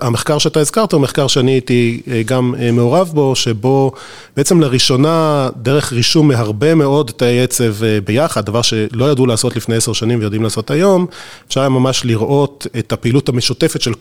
המחקר 0.00 0.38
שאתה 0.38 0.60
הזכרת 0.60 0.92
הוא 0.92 1.00
מחקר 1.00 1.26
שאני 1.26 1.50
הייתי 1.50 2.00
אה, 2.10 2.22
גם 2.22 2.54
מעורב 2.72 3.10
בו, 3.14 3.36
שבו 3.36 3.92
בעצם 4.36 4.60
לראשונה, 4.60 5.48
דרך 5.56 5.92
רישום 5.92 6.28
מהרבה 6.28 6.74
מאוד 6.74 7.10
תאי 7.16 7.40
עצב 7.40 7.74
ביחד, 8.04 8.46
דבר 8.46 8.62
שלא 8.62 9.10
ידעו 9.10 9.26
לעשות 9.26 9.56
לפני 9.56 9.76
עשר 9.76 9.92
שנים 9.92 10.18
ויודעים 10.18 10.42
לעשות 10.42 10.70
היום, 10.70 11.06
אפשר 11.48 11.60
היה 11.60 11.68
ממש 11.68 12.04
לראות 12.04 12.66
את 12.78 12.92
הפעילות 12.92 13.28
המשותפת 13.28 13.80
של 13.82 13.94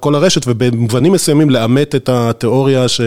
כל 0.00 0.14
הרשת, 0.14 0.42
ובמובנים 0.46 1.12
מסוימים 1.12 1.50
לאמת 1.50 1.94
את 1.94 2.08
התיאוריה 2.08 2.88
ש... 2.88 3.00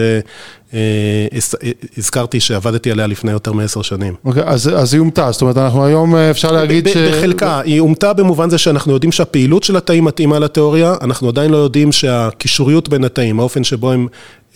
הזכרתי 1.98 2.40
שעבדתי 2.40 2.90
עליה 2.90 3.06
לפני 3.06 3.32
יותר 3.32 3.52
מעשר 3.52 3.82
שנים. 3.82 4.14
אוקיי, 4.24 4.42
אז 4.44 4.94
היא 4.94 5.00
אומתה, 5.00 5.32
זאת 5.32 5.42
אומרת, 5.42 5.56
אנחנו 5.56 5.84
היום 5.84 6.16
אפשר 6.16 6.52
להגיד 6.52 6.88
ש... 6.88 6.96
בחלקה, 6.96 7.60
היא 7.60 7.80
אומתה 7.80 8.12
במובן 8.12 8.50
זה 8.50 8.58
שאנחנו 8.58 8.92
יודעים 8.92 9.12
שהפעילות 9.12 9.62
של 9.62 9.76
התאים 9.76 10.04
מתאימה 10.04 10.38
לתיאוריה, 10.38 10.94
אנחנו 11.00 11.28
עדיין 11.28 11.50
לא 11.50 11.56
יודעים 11.56 11.92
שהקישוריות 11.92 12.88
בין 12.88 13.04
התאים, 13.04 13.40
האופן 13.40 13.64
שבו 13.64 13.92
הם 13.92 14.06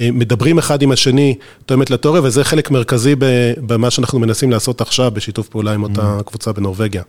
אה, 0.00 0.08
מדברים 0.12 0.58
אחד 0.58 0.82
עם 0.82 0.92
השני, 0.92 1.34
תואמת 1.66 1.90
לתיאוריה, 1.90 2.22
וזה 2.22 2.44
חלק 2.44 2.70
מרכזי 2.70 3.14
במה 3.66 3.90
שאנחנו 3.90 4.18
מנסים 4.18 4.50
לעשות 4.50 4.80
עכשיו 4.80 5.10
בשיתוף 5.10 5.48
פעולה 5.48 5.72
עם 5.72 5.82
אותה 5.82 6.16
mm. 6.20 6.22
קבוצה 6.22 6.52
בנורבגיה. 6.52 7.02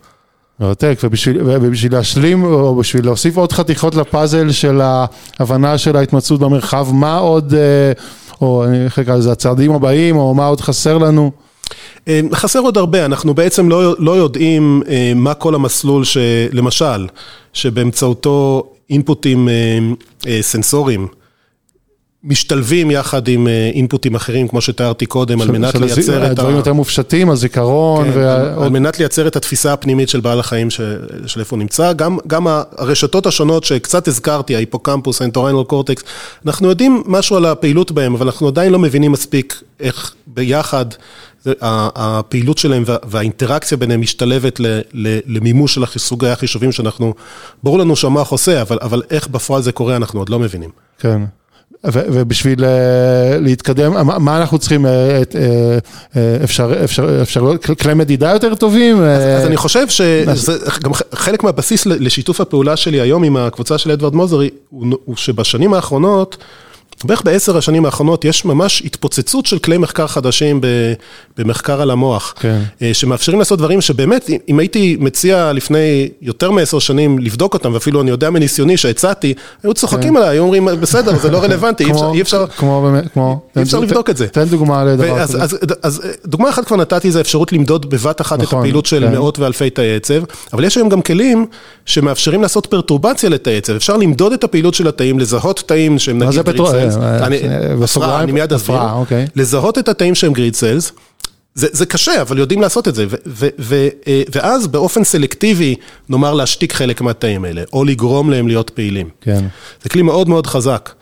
מרתק, 0.59 1.00
ובשביל, 1.03 1.41
ובשביל 1.41 1.93
להשלים, 1.93 2.43
או 2.43 2.75
בשביל 2.75 3.05
להוסיף 3.05 3.38
עוד 3.38 3.51
חתיכות 3.51 3.95
לפאזל 3.95 4.51
של 4.51 4.81
ההבנה 5.39 5.77
של 5.77 5.95
ההתמצאות 5.95 6.39
במרחב, 6.39 6.88
מה 6.91 7.17
עוד, 7.17 7.53
אה, 7.53 7.91
או 8.42 8.65
אני 8.65 8.89
חלק 8.89 9.10
על 9.10 9.22
זה 9.22 9.32
הצעדים 9.32 9.72
הבאים, 9.72 10.18
או 10.18 10.34
מה 10.34 10.46
עוד 10.46 10.62
חסר 10.62 10.98
לנו? 10.98 11.32
אה, 12.08 12.22
חסר 12.34 12.60
עוד 12.60 12.77
הרבה, 12.77 13.06
אנחנו 13.06 13.34
בעצם 13.34 13.70
לא, 13.70 13.96
לא 14.00 14.12
יודעים 14.12 14.82
אה, 14.88 15.12
מה 15.15 15.34
כל 15.34 15.56
המסלול 15.56 16.04
שלמשל, 16.04 17.08
שבאמצעותו 17.54 18.63
אינפוטים 18.89 19.50
אה, 20.27 20.42
סנסוריים 20.42 21.08
משתלבים 22.25 22.91
יחד 22.91 23.27
עם 23.27 23.48
אינפוטים 23.74 24.15
אחרים, 24.15 24.48
כמו 24.48 24.62
שתיארתי 24.62 25.05
קודם, 25.05 25.41
על 25.41 25.51
מנת 25.51 25.75
לייצר 25.75 26.17
את 26.17 26.27
ה... 26.27 26.32
הדברים 26.32 26.55
יותר 26.55 26.74
מופשטים, 26.74 27.29
הזיכרון. 27.29 28.12
כן, 28.12 28.20
על 28.63 28.70
מנת 28.70 29.00
לייצר 29.00 29.27
את 29.27 29.36
התפיסה 29.36 29.74
הפנימית 29.74 30.10
של 30.10 30.20
בעל 30.20 30.39
החיים 30.39 30.70
של 30.70 31.39
איפה 31.39 31.55
הוא 31.55 31.60
נמצא. 31.60 31.94
גם, 31.94 32.17
גם 32.27 32.48
הרשתות 32.48 33.25
השונות 33.25 33.63
שקצת 33.63 34.08
הזכרתי, 34.08 34.55
ההיפוקמפוס, 34.55 35.22
האינטוריינל 35.22 35.63
קורטקס, 35.63 36.03
אנחנו 36.46 36.70
יודעים 36.70 37.03
משהו 37.05 37.36
על 37.36 37.46
הפעילות 37.46 37.91
בהם, 37.91 38.13
אבל 38.13 38.25
אנחנו 38.25 38.48
עדיין 38.48 38.72
לא 38.72 38.79
מבינים 38.79 39.12
מספיק 39.12 39.62
איך 39.79 40.13
ביחד 40.27 40.86
הפעילות 41.62 42.58
שלהם 42.58 42.84
והאינטראקציה 43.03 43.77
ביניהם 43.77 44.01
משתלבת 44.01 44.60
למימוש 45.25 45.75
של 45.75 45.86
סוגי 45.98 46.27
החישובים 46.27 46.72
שאנחנו, 46.72 47.13
ברור 47.63 47.79
לנו 47.79 47.96
שהמוח 47.96 48.32
עושה, 48.32 48.62
אבל, 48.62 48.77
אבל 48.82 49.01
איך 49.10 49.27
בפועל 49.27 49.62
זה 49.62 49.72
קורה 49.72 49.96
אנחנו 49.96 50.20
עוד 50.20 50.29
לא 50.29 50.39
מבינים. 50.39 50.70
כן. 51.00 51.22
ובשביל 51.84 52.65
אה, 52.65 53.39
להתקדם, 53.39 54.08
מה 54.24 54.38
אנחנו 54.38 54.58
צריכים, 54.58 54.86
אה, 54.86 55.22
אה, 56.15 56.38
אפשר, 56.44 56.84
אפשר, 56.84 57.22
אפשר 57.22 57.58
כלי 57.58 57.94
מדידה 57.94 58.32
יותר 58.32 58.55
טובים? 58.55 59.03
אז, 59.03 59.46
אני 59.46 59.58
חושב 59.58 59.89
שזה 59.89 60.58
גם 60.84 60.91
חלק 61.13 61.44
מהבסיס 61.44 61.86
לשיתוף 61.86 62.41
הפעולה 62.41 62.75
שלי 62.75 63.01
היום 63.01 63.24
עם 63.24 63.38
הקבוצה 63.38 63.77
של 63.77 63.91
אדוארד 63.91 64.15
מוזרי, 64.15 64.50
הוא 64.70 65.15
שבשנים 65.15 65.74
האחרונות, 65.74 66.38
בערך 67.04 67.22
בעשר 67.25 67.58
השנים 67.58 67.86
האחרונות 67.86 68.25
יש 68.25 68.46
ממש 68.46 68.82
התפוצצות 68.86 69.46
של 69.46 69.60
כלי 69.60 69.78
מחקר 69.78 70.08
חדשים 70.08 70.62
במחקר 71.38 71.82
על 71.82 71.92
המוח, 71.92 72.34
כן. 72.40 72.62
אה, 72.82 72.94
שמאפשרים 72.94 73.40
לעשות 73.40 73.60
דברים 73.60 73.82
שבאמת, 73.82 74.30
אם 74.50 74.60
הייתי 74.60 74.98
מציע 75.00 75.54
לפני 75.54 76.10
יותר 76.22 76.52
מעשר 76.52 76.80
שנים 76.80 77.20
לבדוק 77.20 77.54
אותם, 77.54 77.74
ואפילו 77.74 78.02
אני 78.02 78.12
יודע 78.12 78.30
מניסיוני 78.30 78.78
שהצעתי, 78.78 79.34
היו 79.64 79.74
צוחקים 79.74 80.10
כן. 80.10 80.16
עליי, 80.18 80.30
היו 80.30 80.44
אומרים, 80.44 80.66
בסדר, 80.80 81.18
זה 81.18 81.32
לא 81.32 81.38
רלוונטי, 81.44 81.86
אי 81.86 81.92
אפשר, 81.92 82.12
אי 82.14 82.22
אפשר, 82.22 82.48
כמו 82.48 82.82
באמת, 82.82 83.14
כמו, 83.14 83.42
אי 83.58 83.62
אפשר 83.62 83.80
לבדוק 83.80 84.10
את 84.10 84.18
זה. 84.18 84.28
תן 84.28 84.44
דוגמה 84.44 84.84
לדבר 84.84 85.20
כזה. 85.24 85.44
אז, 85.44 85.58
אז 85.84 86.02
דוגמה 86.25 86.50
אחת 86.50 86.66
כבר 86.66 86.75
נתתי, 86.75 87.12
זה 87.12 87.22
אפשרות 87.22 87.54
למדוד 87.54 87.90
בבת 87.90 88.22
אחת 88.22 88.40
נכון, 88.40 88.60
את 88.60 88.64
הפעילות 88.64 88.86
של 88.86 89.06
כן. 89.06 89.12
מאות 89.12 89.40
ואלפי 89.40 89.70
תאי 89.70 89.96
עצב, 89.96 90.24
אבל 90.54 90.64
יש 90.64 90.78
היום 90.78 90.90
גם 90.90 91.02
כלים 91.02 91.46
שמאפשרים 91.86 92.42
לעשות 92.42 92.66
פרטורבציה 92.66 93.30
לתאי 93.30 93.58
עצב, 93.58 93.75
אפשר 93.75 93.98
למדוד 93.98 94.34
את 94.34 94.44
הפעילות 94.44 94.74
של 94.74 94.88
התאים, 94.88 95.20
לזהות 95.20 95.64
תאים 95.66 96.00
שהם 96.00 96.24
נגיד 96.24 96.40
אה, 96.86 97.84
הפרעה, 97.84 98.24
אני 98.24 98.32
מיד 98.32 98.54
אסביר, 98.54 98.92
אוקיי. 98.92 99.27
לזהות 99.36 99.77
את 99.77 99.89
התאים 99.89 100.15
שהם 100.15 100.34
גריד 100.34 100.56
זה, 101.56 101.68
זה 101.72 101.86
קשה, 101.86 102.22
אבל 102.22 102.38
יודעים 102.38 102.62
לעשות 102.62 102.88
את 102.88 102.96
זה, 102.96 103.06
ו, 103.10 103.15
ו, 103.25 103.48
ו, 103.60 103.88
אה, 104.08 104.22
ואז 104.32 104.68
באופן 104.68 105.04
סלקטיבי, 105.04 105.75
נאמר 106.10 106.34
להשתיק 106.34 106.74
חלק 106.74 107.01
מהתאים 107.01 107.46
האלה, 107.46 107.63
או 107.74 107.84
לגרום 107.84 108.30
להם 108.30 108.48
להיות 108.48 108.70
פעילים. 108.70 109.10
כן. 109.22 109.46
זה 109.84 109.89
כלי 109.89 110.01
מאוד 110.01 110.30
מאוד 110.30 110.48
חזק. 110.48 110.94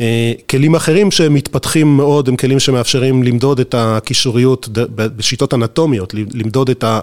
אה, 0.00 0.32
כלים 0.50 0.74
אחרים 0.74 1.10
שמתפתחים 1.10 1.96
מאוד, 1.96 2.28
הם 2.28 2.36
כלים 2.36 2.60
שמאפשרים 2.60 3.22
למדוד 3.22 3.60
את 3.60 3.74
הקישוריות 3.78 4.68
בשיטות 4.96 5.54
אנטומיות, 5.54 6.14
למדוד 6.14 6.70
את 6.70 6.84
ה... 6.84 7.00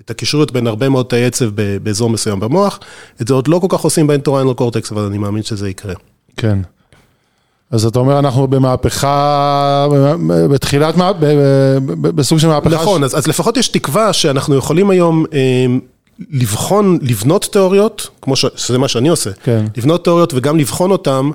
את 0.00 0.10
הקישוריות 0.10 0.52
בין 0.52 0.66
הרבה 0.66 0.88
מאוד 0.88 1.06
תאי 1.06 1.24
עצב 1.24 1.44
באזור 1.82 2.10
מסוים 2.10 2.40
במוח, 2.40 2.80
את 3.22 3.28
זה 3.28 3.34
עוד 3.34 3.48
לא 3.48 3.58
כל 3.58 3.66
כך 3.70 3.80
עושים 3.80 4.06
באינטוריינל 4.06 4.52
קורטקס, 4.52 4.92
אבל 4.92 5.02
אני 5.02 5.18
מאמין 5.18 5.42
שזה 5.42 5.68
יקרה. 5.68 5.94
כן. 6.36 6.58
אז 7.70 7.86
אתה 7.86 7.98
אומר, 7.98 8.18
אנחנו 8.18 8.46
במהפכה, 8.46 9.86
בתחילת, 10.50 10.94
בסוג 12.00 12.38
של 12.38 12.48
מהפכה. 12.48 12.74
נכון, 12.74 13.04
אז, 13.04 13.18
אז 13.18 13.26
לפחות 13.26 13.56
יש 13.56 13.68
תקווה 13.68 14.12
שאנחנו 14.12 14.54
יכולים 14.54 14.90
היום 14.90 15.24
אה, 15.32 15.66
לבחון, 16.30 16.98
לבנות 17.02 17.48
תיאוריות, 17.52 18.08
כמו 18.22 18.36
ש... 18.36 18.44
שזה 18.56 18.78
מה 18.78 18.88
שאני 18.88 19.08
עושה, 19.08 19.30
כן. 19.44 19.64
לבנות 19.76 20.04
תיאוריות 20.04 20.34
וגם 20.34 20.58
לבחון 20.58 20.90
אותן 20.90 21.30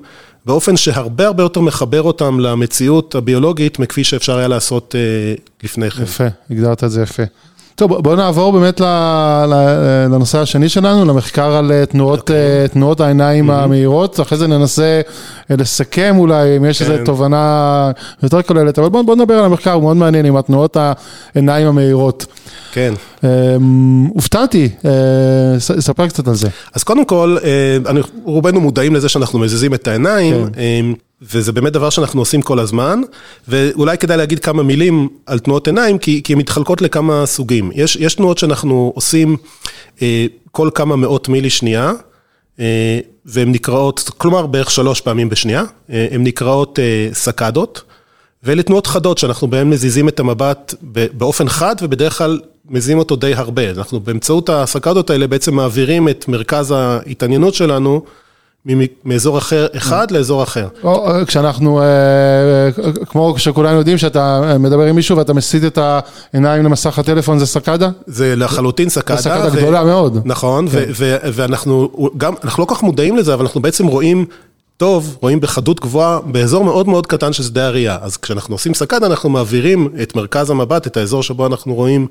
באופן 0.46 0.78
שהרבה 0.78 1.26
הרבה 1.26 1.44
יותר 1.44 1.62
מחבר 1.62 2.02
אותן 2.02 2.34
למציאות 2.34 3.16
הביולוגית, 3.16 3.80
מכפי 3.80 4.04
שאפשר 4.04 4.38
היה 4.38 4.48
לעשות 4.48 4.96
אה, 4.96 5.34
לפני 5.64 5.92
כן. 5.92 6.04
יפה, 6.04 6.28
הגדרת 6.52 6.84
את 6.84 6.92
זה 6.92 7.02
יפה. 7.02 7.24
טוב, 7.76 7.98
בואו 7.98 8.16
נעבור 8.16 8.52
באמת 8.52 8.82
לנושא 10.10 10.40
השני 10.40 10.70
שלנו, 10.70 11.06
למחקר 11.06 11.56
על 11.56 11.72
אה, 11.72 11.86
תנועות, 11.86 12.20
okay. 12.20 12.22
אוקיי. 12.22 12.62
אה, 12.62 12.68
תנועות 12.68 13.00
העיניים 13.02 13.50
mm-hmm. 13.50 13.54
המהירות, 13.54 14.20
אחרי 14.20 14.38
זה 14.38 14.48
ננסה 14.48 15.02
אה, 15.52 15.56
לסכם 15.56 16.16
אולי 16.18 16.58
אם 16.58 16.66
יש 16.66 16.82
okay. 16.82 16.86
איזו 16.86 16.94
כן. 16.98 17.06
תובנה 17.06 17.92
יותר 18.24 18.42
כוללת, 18.42 18.80
אבל 18.80 18.90
בואו 18.90 19.04
בוא 19.04 19.16
נדבר 19.16 19.34
על 19.34 19.46
המחקר, 19.46 19.72
הוא 19.72 19.84
מאוד 19.84 19.98
מעניין 19.98 20.26
עם 20.26 20.36
התנועות 20.36 20.78
העיניים 21.36 21.68
המהירות. 21.68 22.26
כן. 22.74 22.94
הופתעתי, 24.14 24.70
ספר 25.60 26.08
קצת 26.08 26.28
על 26.28 26.34
זה. 26.34 26.50
אז 26.74 26.84
קודם 26.84 27.06
כל, 27.06 27.38
רובנו 28.24 28.62
מודעים 28.62 28.96
לזה 28.96 29.10
שאנחנו 29.10 29.40
מזיזים 29.40 29.74
את 29.74 29.88
העיניים. 29.88 30.46
כן. 30.54 30.62
וזה 31.22 31.52
באמת 31.52 31.74
דבר 31.74 31.90
שאנחנו 31.90 32.22
עושים 32.22 32.42
כל 32.42 32.60
הזמן, 32.60 33.02
ואולי 33.48 33.98
כדאי 33.98 34.18
להגיד 34.18 34.40
כמה 34.40 34.64
מילים 34.64 35.10
על 35.26 35.40
תנועות 35.40 35.68
עיניים, 35.68 35.98
כי, 35.98 36.22
כי 36.24 36.34
הן 36.34 36.40
מתחלקות 36.40 36.82
לכמה 36.82 37.26
סוגים. 37.26 37.72
יש, 37.76 37.96
יש 37.96 38.16
תנועות 38.16 38.38
שאנחנו 38.38 38.92
עושים 38.96 39.38
אה, 40.02 40.26
כל 40.52 40.70
כמה 40.76 40.96
מאות 40.96 41.30
מילי 41.30 41.50
שנייה, 41.50 41.92
אה, 42.60 43.00
והן 43.26 43.52
נקראות, 43.52 44.10
כלומר 44.18 44.46
בערך 44.46 44.72
שלוש 44.72 45.02
פעמים 45.02 45.30
בשנייה, 45.30 45.64
אה, 45.90 46.08
הן 46.12 46.24
נקראות 46.24 46.80
אה, 46.80 47.10
סקדות, 47.14 47.82
ואלה 48.44 48.64
תנועות 48.64 48.88
חדות 48.88 49.18
שאנחנו 49.18 49.48
בהן 49.48 49.70
מזיזים 49.70 50.08
את 50.08 50.20
המבט 50.20 50.74
באופן 51.14 51.50
חד, 51.50 51.76
ובדרך 51.82 52.18
כלל 52.18 52.40
מזיזים 52.70 53.00
אותו 53.00 53.16
די 53.16 53.34
הרבה. 53.36 53.70
אנחנו 53.70 54.00
באמצעות 54.00 54.50
הסקדות 54.50 55.10
האלה 55.10 55.28
בעצם 55.28 55.56
מעבירים 55.56 56.10
את 56.10 56.28
מרכז 56.28 56.72
ההתעניינות 56.72 57.54
שלנו. 57.54 58.02
מאזור 59.06 59.38
אחר, 59.38 59.68
אחד 59.78 60.12
לאזור 60.12 60.44
אחר. 60.44 60.68
או, 60.84 61.08
כשאנחנו, 61.28 61.82
כמו 63.10 63.34
שכולנו 63.38 63.78
יודעים, 63.78 63.98
שאתה 63.98 64.56
מדבר 64.60 64.82
עם 64.82 64.96
מישהו 64.96 65.18
ואתה 65.18 65.34
מסיט 65.34 65.64
את 65.64 65.80
העיניים 66.34 66.64
למסך 66.64 67.00
הטלפון, 67.00 67.40
זה 67.40 67.46
סקדה? 67.46 67.90
זה 68.08 68.36
לחלוטין 68.36 68.90
סקדה. 68.90 69.16
זה 69.18 69.22
סקדה 69.22 69.50
גדולה 69.50 69.84
מאוד. 69.84 70.22
נכון, 70.26 70.70
כן. 70.70 70.84
ואנחנו 71.34 71.90
גם, 72.18 72.34
אנחנו 72.44 72.64
לא 72.64 72.68
כל 72.68 72.76
כך 72.76 72.84
מודעים 72.84 73.18
לזה, 73.18 73.34
אבל 73.34 73.46
אנחנו 73.46 73.62
בעצם 73.62 73.88
רואים 73.88 74.26
טוב, 74.78 75.18
רואים 75.22 75.40
בחדות 75.40 75.80
גבוהה 75.80 76.20
באזור 76.26 76.64
מאוד 76.64 76.88
מאוד 76.88 77.08
קטן 77.08 77.34
של 77.34 77.44
שדה 77.44 77.68
הראייה. 77.68 77.98
אז 78.02 78.18
כשאנחנו 78.18 78.56
עושים 78.56 78.74
סקאדה, 78.74 79.08
אנחנו 79.08 79.30
מעבירים 79.30 79.90
את 80.02 80.16
מרכז 80.16 80.50
המבט, 80.50 80.88
את 80.88 80.98
האזור 80.98 81.24
שבו 81.24 81.48
אנחנו 81.48 81.74
רואים 81.74 82.08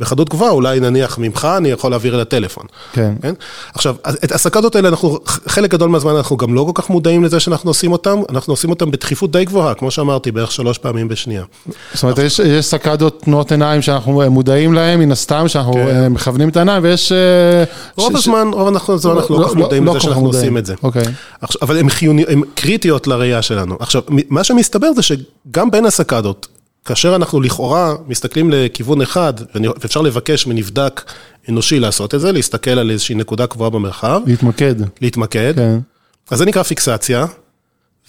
בחדות 0.00 0.28
גבוהה, 0.28 0.50
אולי 0.50 0.80
נניח 0.80 1.18
ממך, 1.18 1.48
אני 1.56 1.68
יכול 1.68 1.90
להעביר 1.90 2.16
לטלפון. 2.16 2.64
כן. 2.92 3.14
כן? 3.22 3.34
עכשיו, 3.74 3.94
את 4.24 4.32
הסקאדות 4.32 4.76
האלה, 4.76 4.88
אנחנו, 4.88 5.18
חלק 5.46 5.70
גדול 5.70 5.88
מהזמן 5.88 6.16
אנחנו 6.16 6.36
גם 6.36 6.54
לא 6.54 6.64
כל 6.74 6.82
כך 6.82 6.90
מודעים 6.90 7.24
לזה 7.24 7.40
שאנחנו 7.40 7.70
עושים 7.70 7.92
אותם, 7.92 8.20
אנחנו 8.30 8.52
עושים 8.52 8.70
אותם 8.70 8.90
בתכיפות 8.90 9.30
די 9.30 9.44
גבוהה, 9.44 9.74
כמו 9.74 9.90
שאמרתי, 9.90 10.32
בערך 10.32 10.52
שלוש 10.52 10.78
פעמים 10.78 11.08
בשנייה. 11.08 11.44
זאת 11.94 12.02
אומרת, 12.02 12.18
יש, 12.18 12.38
יש 12.38 12.66
סקאדות 12.66 13.20
תנועות 13.24 13.52
עיניים 13.52 13.82
שאנחנו 13.82 14.22
מודעים 14.30 14.72
להם, 14.72 15.00
מן 15.00 15.12
הסתם, 15.12 15.48
שאנחנו 15.48 15.72
כן. 15.72 16.12
מכוונים 16.12 16.48
את 16.48 16.56
העיניים, 16.56 16.82
ויש... 16.82 17.12
אה, 17.12 17.64
רוב 17.96 18.12
ש... 18.12 18.18
הזמן, 18.18 18.48
רוב 18.52 18.76
הזמן 18.88 19.12
אנחנו 19.12 19.34
לא, 19.36 19.38
לא 19.38 19.44
כל 19.44 19.44
כך 19.48 19.54
מודעים 19.54 19.84
לא, 19.84 19.90
לזה 19.90 19.98
לא 19.98 20.00
שאנחנו 20.00 20.22
מודעים. 20.22 20.42
עושים 20.42 20.58
את 20.58 20.66
זה. 20.66 20.74
אוקיי. 20.82 21.02
עכשיו, 21.40 21.62
אבל 21.62 21.78
הן 21.78 21.88
קריטיות 22.54 23.06
לראייה 23.06 23.42
שלנו. 23.42 23.76
עכשיו, 23.80 24.02
מה 24.28 24.44
שמסתבר 24.44 24.92
זה 24.96 25.02
שגם 25.02 25.70
בין 25.70 25.86
הסקאדות, 25.86 26.46
כאשר 26.84 27.16
אנחנו 27.16 27.40
לכאורה 27.40 27.94
מסתכלים 28.06 28.50
לכיוון 28.50 29.00
אחד, 29.00 29.32
ואפשר 29.54 30.00
לבקש 30.00 30.46
מנבדק 30.46 31.12
אנושי 31.48 31.80
לעשות 31.80 32.14
את 32.14 32.20
זה, 32.20 32.32
להסתכל 32.32 32.70
על 32.70 32.90
איזושהי 32.90 33.14
נקודה 33.14 33.46
קבועה 33.46 33.70
במרחב. 33.70 34.20
להתמקד. 34.26 34.74
להתמקד. 35.00 35.54
כן. 35.56 35.78
אז 36.30 36.38
זה 36.38 36.44
נקרא 36.44 36.62
פיקסציה, 36.62 37.26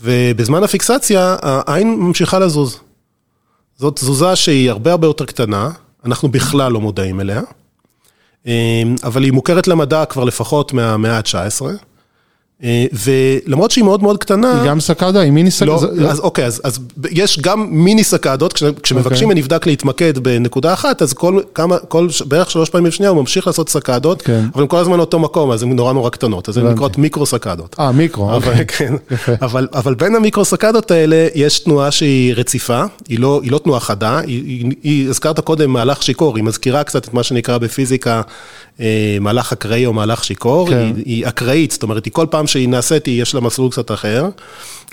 ובזמן 0.02 0.64
הפיקסציה 0.64 1.36
העין 1.42 1.96
ממשיכה 2.00 2.40
לזוז. 2.40 2.80
זאת 3.78 3.96
תזוזה 3.96 4.36
שהיא 4.36 4.72
הרבה 4.72 4.92
הרבה 4.92 5.08
יותר 5.08 5.26
קטנה, 5.26 5.70
אנחנו 6.06 6.30
בכלל 6.30 6.72
לא 6.72 6.82
מודעים 6.82 7.22
אליה, 7.22 7.42
אבל 9.04 9.24
היא 9.24 9.32
מוכרת 9.32 9.68
למדע 9.68 10.06
כבר 10.06 10.24
לפחות 10.24 10.74
מהמאה 10.74 11.18
ה-19. 11.18 11.66
אה, 12.64 12.86
ולמרות 13.06 13.72
שהיא 13.72 13.84
מאוד 13.84 14.04
מאוד 14.04 14.18
קטנה... 14.18 14.62
היא 14.62 14.70
גם 14.70 14.80
סקאדה? 14.80 15.20
היא 15.20 15.32
מיני 15.32 15.52
סקאדה? 15.52 15.72
לא, 15.72 16.10
אז 16.10 16.20
אוקיי, 16.20 16.46
אז, 16.46 16.62
אז 16.64 16.80
יש 17.12 17.40
גם 17.40 17.68
מיני 17.70 18.04
סקאדות, 18.04 18.54
כשמבקשים 18.84 19.30
אוקיי. 19.30 19.42
מנבדק 19.42 19.68
להתמקד 19.68 20.18
בנקודה 20.20 20.74
אחת, 20.74 21.02
אז 21.02 21.14
כל 21.14 21.40
כמה, 21.54 21.78
כל 21.78 22.08
בערך 22.26 22.52
שלוש 22.52 22.70
פעמים 22.70 22.88
בשנייה 22.88 23.10
הוא 23.10 23.20
ממשיך 23.20 23.48
לעשות 23.48 23.70
סקאדות, 23.70 24.22
כן. 24.22 24.46
אבל 24.54 24.62
הם 24.62 24.68
כל 24.68 24.78
הזמן 24.78 25.00
אותו 25.00 25.20
מקום, 25.20 25.52
אז 25.52 25.64
הן 25.64 25.76
נורא 25.76 25.94
נורא 25.94 26.10
קטנות, 26.10 26.50
אז 26.50 26.58
הן 26.58 26.68
נקראות 26.68 26.98
מיקרו 26.98 27.26
סקאדות. 27.26 27.76
אה, 27.80 27.92
מיקרו, 27.92 28.36
אבל, 28.36 28.36
אוקיי. 28.36 28.66
כן, 28.68 28.94
אבל, 29.42 29.68
אבל 29.74 29.94
בין 29.94 30.16
המיקרו 30.16 30.46
סקאדות 30.46 30.92
האלה, 30.92 31.28
יש 31.36 31.60
תנועה 31.60 31.92
שהיא 31.92 32.34
רציפה, 32.34 32.84
היא 33.08 33.20
לא, 33.20 33.40
היא 33.44 33.52
לא 33.52 33.58
תנועה 33.58 33.80
חדה, 33.80 34.20
היא, 34.20 34.44
היא, 34.44 34.72
היא, 34.84 35.10
הזכרת 35.10 35.40
קודם 35.40 35.70
מהלך 35.70 36.04
שיכור, 36.04 36.36
היא 36.36 36.44
מזכירה 36.44 36.84
קצת 36.84 37.08
את 37.08 37.14
מה 37.14 37.24
שנקרא 37.24 37.58
בפיזיקה 37.58 38.22
אה, 38.80 39.18
מהלך 39.22 39.54
אקראי 39.54 39.86
או 39.86 39.94
מהלך 39.94 40.24
שיכור, 40.24 40.70
כן. 40.70 40.92
היא, 40.96 41.04
היא 41.06 41.28
אקראית, 41.28 41.72
זאת 41.72 41.84
אומרת, 41.84 42.06
היא 42.06 42.14
כל 42.14 42.26
פעם 42.30 42.45
שהיא 42.48 42.70
נעשית, 42.70 43.08
יש 43.08 43.36
לה 43.36 43.42
מסלול 43.42 43.72
קצת 43.72 43.92
אחר. 43.92 44.30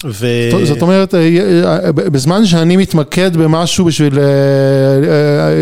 ו... 0.04 0.26
זאת 0.64 0.82
אומרת, 0.82 1.14
אה, 1.14 1.20
אה, 1.64 1.92
בזמן 1.92 2.46
שאני 2.46 2.76
מתמקד 2.76 3.36
במשהו 3.36 3.84
בשביל, 3.84 4.18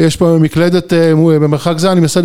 יש 0.07 0.16
פה 0.16 0.37
מקלדת 0.40 0.92
במרחק 1.16 1.79
זה, 1.79 1.92
אני 1.92 2.00
מנסה 2.00 2.20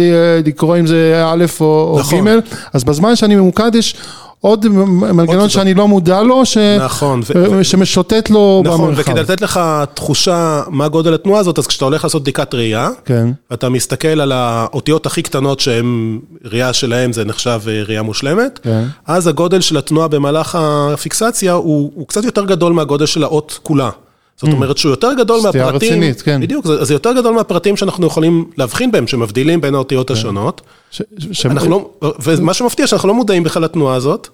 לקרוא 0.45 0.77
אם 0.77 0.87
זה 0.87 1.23
א' 1.25 1.45
או 1.59 1.97
נכון. 1.99 2.27
ג', 2.27 2.39
אז 2.73 2.83
בזמן 2.83 3.15
שאני 3.15 3.35
ממוקד 3.35 3.75
יש... 3.75 3.95
עוד 4.41 4.67
מנגנון 4.67 5.49
שאני 5.49 5.73
לא 5.73 5.87
מודע 5.87 6.23
לו, 6.23 6.45
ש... 6.45 6.57
נכון, 6.57 7.21
ו... 7.35 7.63
שמשוטט 7.63 8.29
לו 8.29 8.61
נכון, 8.65 8.81
במרחב. 8.81 9.01
וכדי 9.01 9.19
לתת 9.19 9.41
לך 9.41 9.59
תחושה 9.93 10.63
מה 10.69 10.87
גודל 10.87 11.13
התנועה 11.13 11.39
הזאת, 11.39 11.59
אז 11.59 11.67
כשאתה 11.67 11.85
הולך 11.85 12.03
לעשות 12.03 12.21
בדיקת 12.21 12.53
ראייה, 12.53 12.89
כן. 13.05 13.29
ואתה 13.51 13.69
מסתכל 13.69 14.07
על 14.07 14.31
האותיות 14.31 15.05
הכי 15.05 15.21
קטנות 15.21 15.59
שהן, 15.59 16.19
ראייה 16.45 16.73
שלהן 16.73 17.13
זה 17.13 17.25
נחשב 17.25 17.61
אה, 17.67 17.83
ראייה 17.87 18.01
מושלמת, 18.01 18.59
כן. 18.63 18.83
אז 19.07 19.27
הגודל 19.27 19.61
של 19.61 19.77
התנועה 19.77 20.07
במהלך 20.07 20.57
הפיקסציה 20.61 21.53
הוא, 21.53 21.91
הוא 21.95 22.07
קצת 22.07 22.23
יותר 22.23 22.45
גדול 22.45 22.73
מהגודל 22.73 23.05
של 23.05 23.23
האות 23.23 23.59
כולה. 23.63 23.89
זאת 24.37 24.53
אומרת 24.53 24.77
שהוא 24.77 24.89
יותר 24.89 25.13
גדול 25.17 25.39
מהפרטים, 25.43 25.75
רצינית, 25.75 26.21
כן. 26.21 26.41
בדיוק, 26.41 26.65
זה, 26.65 26.85
זה 26.85 26.93
יותר 26.93 27.13
גדול 27.13 27.33
מהפרטים 27.33 27.77
שאנחנו 27.77 28.07
יכולים 28.07 28.45
להבחין 28.57 28.91
בהם, 28.91 29.07
שמבדילים 29.07 29.61
בין 29.61 29.75
האותיות 29.75 30.07
כן. 30.07 30.13
השונות. 30.13 30.61
ש, 30.91 31.01
ש, 31.31 31.45
לא, 31.45 31.89
ומה 32.01 32.53
שמפתיע 32.53 32.87
שאנחנו 32.87 33.07
לא 33.07 33.13
מודעים 33.13 33.43
בכלל 33.43 33.63
לתנועה 33.63 33.95
הזאת, 33.95 34.27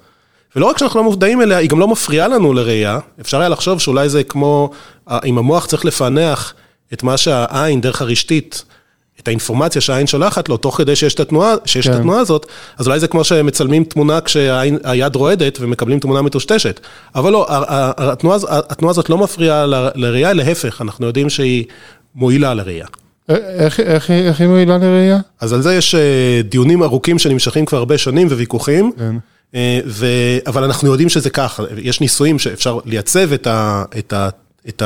ולא 0.56 0.66
רק 0.66 0.78
שאנחנו 0.78 1.00
לא 1.00 1.04
מודעים 1.04 1.42
אליה, 1.42 1.58
היא 1.58 1.70
גם 1.70 1.80
לא 1.80 1.88
מפריעה 1.88 2.28
לנו 2.28 2.54
לראייה. 2.54 3.00
אפשר 3.22 3.40
היה 3.40 3.50
לחשוב 3.50 3.80
שאולי 3.80 4.10
זה 4.10 4.24
כמו, 4.24 4.70
אם 5.26 5.38
המוח 5.38 5.66
צריך 5.66 5.86
לפענח 5.86 6.54
את 6.94 7.04
מה 7.04 7.18
שהעין, 7.18 7.82
דרך 7.82 8.02
הרשתית, 8.02 8.64
את 9.20 9.28
האינפורמציה 9.28 9.82
שהעין 9.82 10.08
שולחת 10.08 10.50
לו, 10.50 10.58
תוך 10.58 10.78
כדי 10.78 10.96
שיש 10.96 11.14
את 11.14 11.20
התנועה, 11.20 11.56
שיש 11.66 11.88
כן. 11.88 11.94
את 11.94 12.00
התנועה 12.00 12.20
הזאת, 12.20 12.46
אז 12.78 12.88
אולי 12.88 13.00
זה 13.00 13.08
כמו 13.08 13.24
שמצלמים 13.24 13.84
תמונה 13.84 14.22
כשהיד 14.22 15.16
רועדת 15.16 15.58
ומקבלים 15.62 16.00
תמונה 16.00 16.22
מטושטשת. 16.22 16.80
אבל 17.16 17.32
לא, 17.32 17.46
התנועה, 17.98 18.38
התנועה 18.50 18.92
הזאת 18.92 19.10
לא 19.10 19.18
מפריעה 19.18 19.66
לראייה, 19.96 20.34
להפך, 20.34 20.82
אנחנו 20.82 21.06
יודעים 21.06 21.30
שהיא 21.30 21.66
מועילה 22.16 22.54
לראייה. 22.54 22.86
איך, 23.30 23.80
איך, 23.80 24.12
איך 24.12 24.40
היא 24.40 24.48
מועילה 24.48 24.78
לראייה? 24.78 25.20
אז 25.40 25.54
על 25.54 25.62
זה 25.62 25.76
יש 25.76 25.96
אה, 25.96 26.42
דיונים 26.44 26.84
ארוכים 26.84 27.20
שנמשכים 27.20 27.66
כבר 27.66 27.78
הרבה 27.78 27.98
שנים 27.98 28.28
וויכוחים. 28.28 28.92
כן. 28.98 29.16
אה, 29.56 29.80
ו... 29.86 30.06
אבל 30.48 30.64
אנחנו 30.64 30.92
יודעים 30.92 31.10
שזה 31.10 31.30
ככה, 31.30 31.64
יש 31.78 32.02
ניסויים 32.02 32.40
שאפשר 32.40 32.80
לייצב 32.86 33.34
את 33.34 33.48
ה... 33.48 33.84
את 33.98 34.14
ה... 34.14 34.30
את 34.70 34.84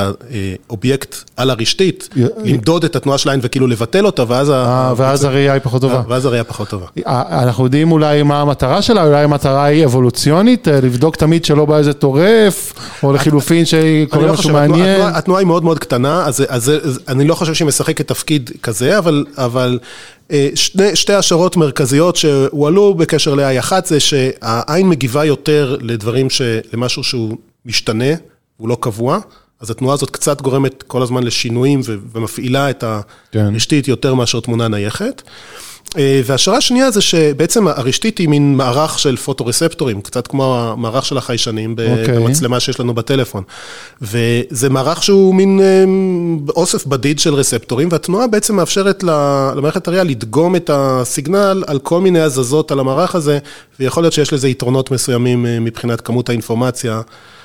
האובייקט 0.70 1.16
על 1.38 1.50
הרשתית, 1.50 2.10
למדוד 2.44 2.84
את 2.84 2.96
התנועה 2.96 3.18
של 3.18 3.30
העין 3.30 3.40
וכאילו 3.44 3.68
לבטל 3.68 4.06
אותה, 4.06 4.24
ואז... 4.28 4.50
אה, 4.50 4.94
ואז 4.98 5.24
הראייה 5.24 5.54
היא 5.54 5.62
פחות 5.64 5.82
טובה. 5.82 6.02
ואז 6.08 6.26
הראייה 6.26 6.44
פחות 6.44 6.70
טובה. 6.70 6.86
אה, 7.08 7.44
אנחנו 7.44 7.64
יודעים 7.64 7.92
אולי 7.92 8.24
מה 8.24 8.42
המטרה 8.42 8.82
שלה, 8.82 9.08
אולי 9.08 9.24
המטרה 9.24 9.64
היא 9.64 9.86
אבולוציונית, 9.86 10.68
לבדוק 10.68 11.16
תמיד 11.16 11.46
שלא 11.46 11.66
בא 11.66 11.78
איזה 11.78 11.94
טורף, 11.94 12.74
או 13.04 13.14
לחילופין 13.14 13.66
שקורה 13.66 14.26
לא 14.26 14.34
משהו 14.34 14.54
מעניין. 14.54 15.02
התנועה 15.02 15.40
היא 15.40 15.48
מאוד 15.48 15.64
מאוד 15.64 15.80
קטנה, 15.80 16.26
אז 16.26 16.72
אני 17.08 17.28
לא 17.28 17.36
חושב 17.36 17.54
שהיא 17.54 17.68
משחקת 17.68 18.08
תפקיד 18.08 18.52
כזה, 18.64 18.98
אבל 19.38 19.80
שני, 20.56 20.96
שתי 20.96 21.14
השערות 21.14 21.58
מרכזיות 21.58 22.16
שהועלו 22.16 22.94
בקשר 22.94 23.36
ל-I, 23.36 23.60
אחת 23.60 23.86
זה 23.86 24.00
שהעין 24.00 24.90
מגיבה 24.90 25.26
יותר 25.26 25.78
לדברים, 25.82 26.28
למשהו 26.74 27.04
שהוא 27.04 27.38
משתנה, 27.66 28.14
הוא 28.58 28.70
לא 28.70 28.78
קבוע. 28.80 29.20
אז 29.62 29.70
התנועה 29.70 29.94
הזאת 29.94 30.10
קצת 30.10 30.42
גורמת 30.42 30.84
כל 30.84 31.02
הזמן 31.02 31.24
לשינויים 31.24 31.82
ומפעילה 31.86 32.70
את 32.70 32.84
כן. 33.32 33.40
הרשתית 33.40 33.88
יותר 33.88 34.14
מאשר 34.14 34.40
תמונה 34.40 34.68
נייחת. 34.68 35.22
אה, 35.98 36.22
והשערה 36.26 36.58
השנייה 36.58 36.92
זה 36.92 37.02
שבעצם 37.02 37.68
הרשתית 37.68 38.18
היא 38.18 38.30
מין 38.30 38.58
מערך 38.58 39.00
של 39.00 39.16
פוטורספטורים, 39.18 40.02
קצת 40.02 40.28
כמו 40.28 40.58
המערך 40.60 41.06
של 41.06 41.18
החיישנים 41.18 41.72
אוקיי. 41.72 42.20
במצלמה 42.20 42.60
שיש 42.60 42.80
לנו 42.80 42.94
בטלפון. 42.94 43.44
וזה 44.02 44.70
מערך 44.70 45.04
שהוא 45.04 45.36
מין 45.36 45.60
אה, 45.64 45.84
אוסף 46.50 46.86
בדיד 46.86 47.20
של 47.20 47.34
רספטורים, 47.34 47.90
והתנועה 47.92 48.28
בעצם 48.28 48.56
מאפשרת 48.56 49.04
למערכת 49.04 49.88
הראייה 49.88 50.04
לדגום 50.04 50.56
את 50.56 50.70
הסיגנל 50.74 51.64
על 51.68 51.80
כל 51.80 52.02
מיני 52.02 52.20
הזזות 52.20 52.72
על 52.72 52.80
המערך 52.80 53.16
הזה, 53.16 53.40
ויכול 53.80 54.04
להיות 54.04 54.14
שיש 54.14 54.34
לזה 54.34 54.50
יתרונות 54.50 54.92
מסוימים 54.92 55.46
אה, 55.46 55.60
מבחינת 55.60 56.02
כמות 56.02 56.30
האינפורמציה 56.30 57.02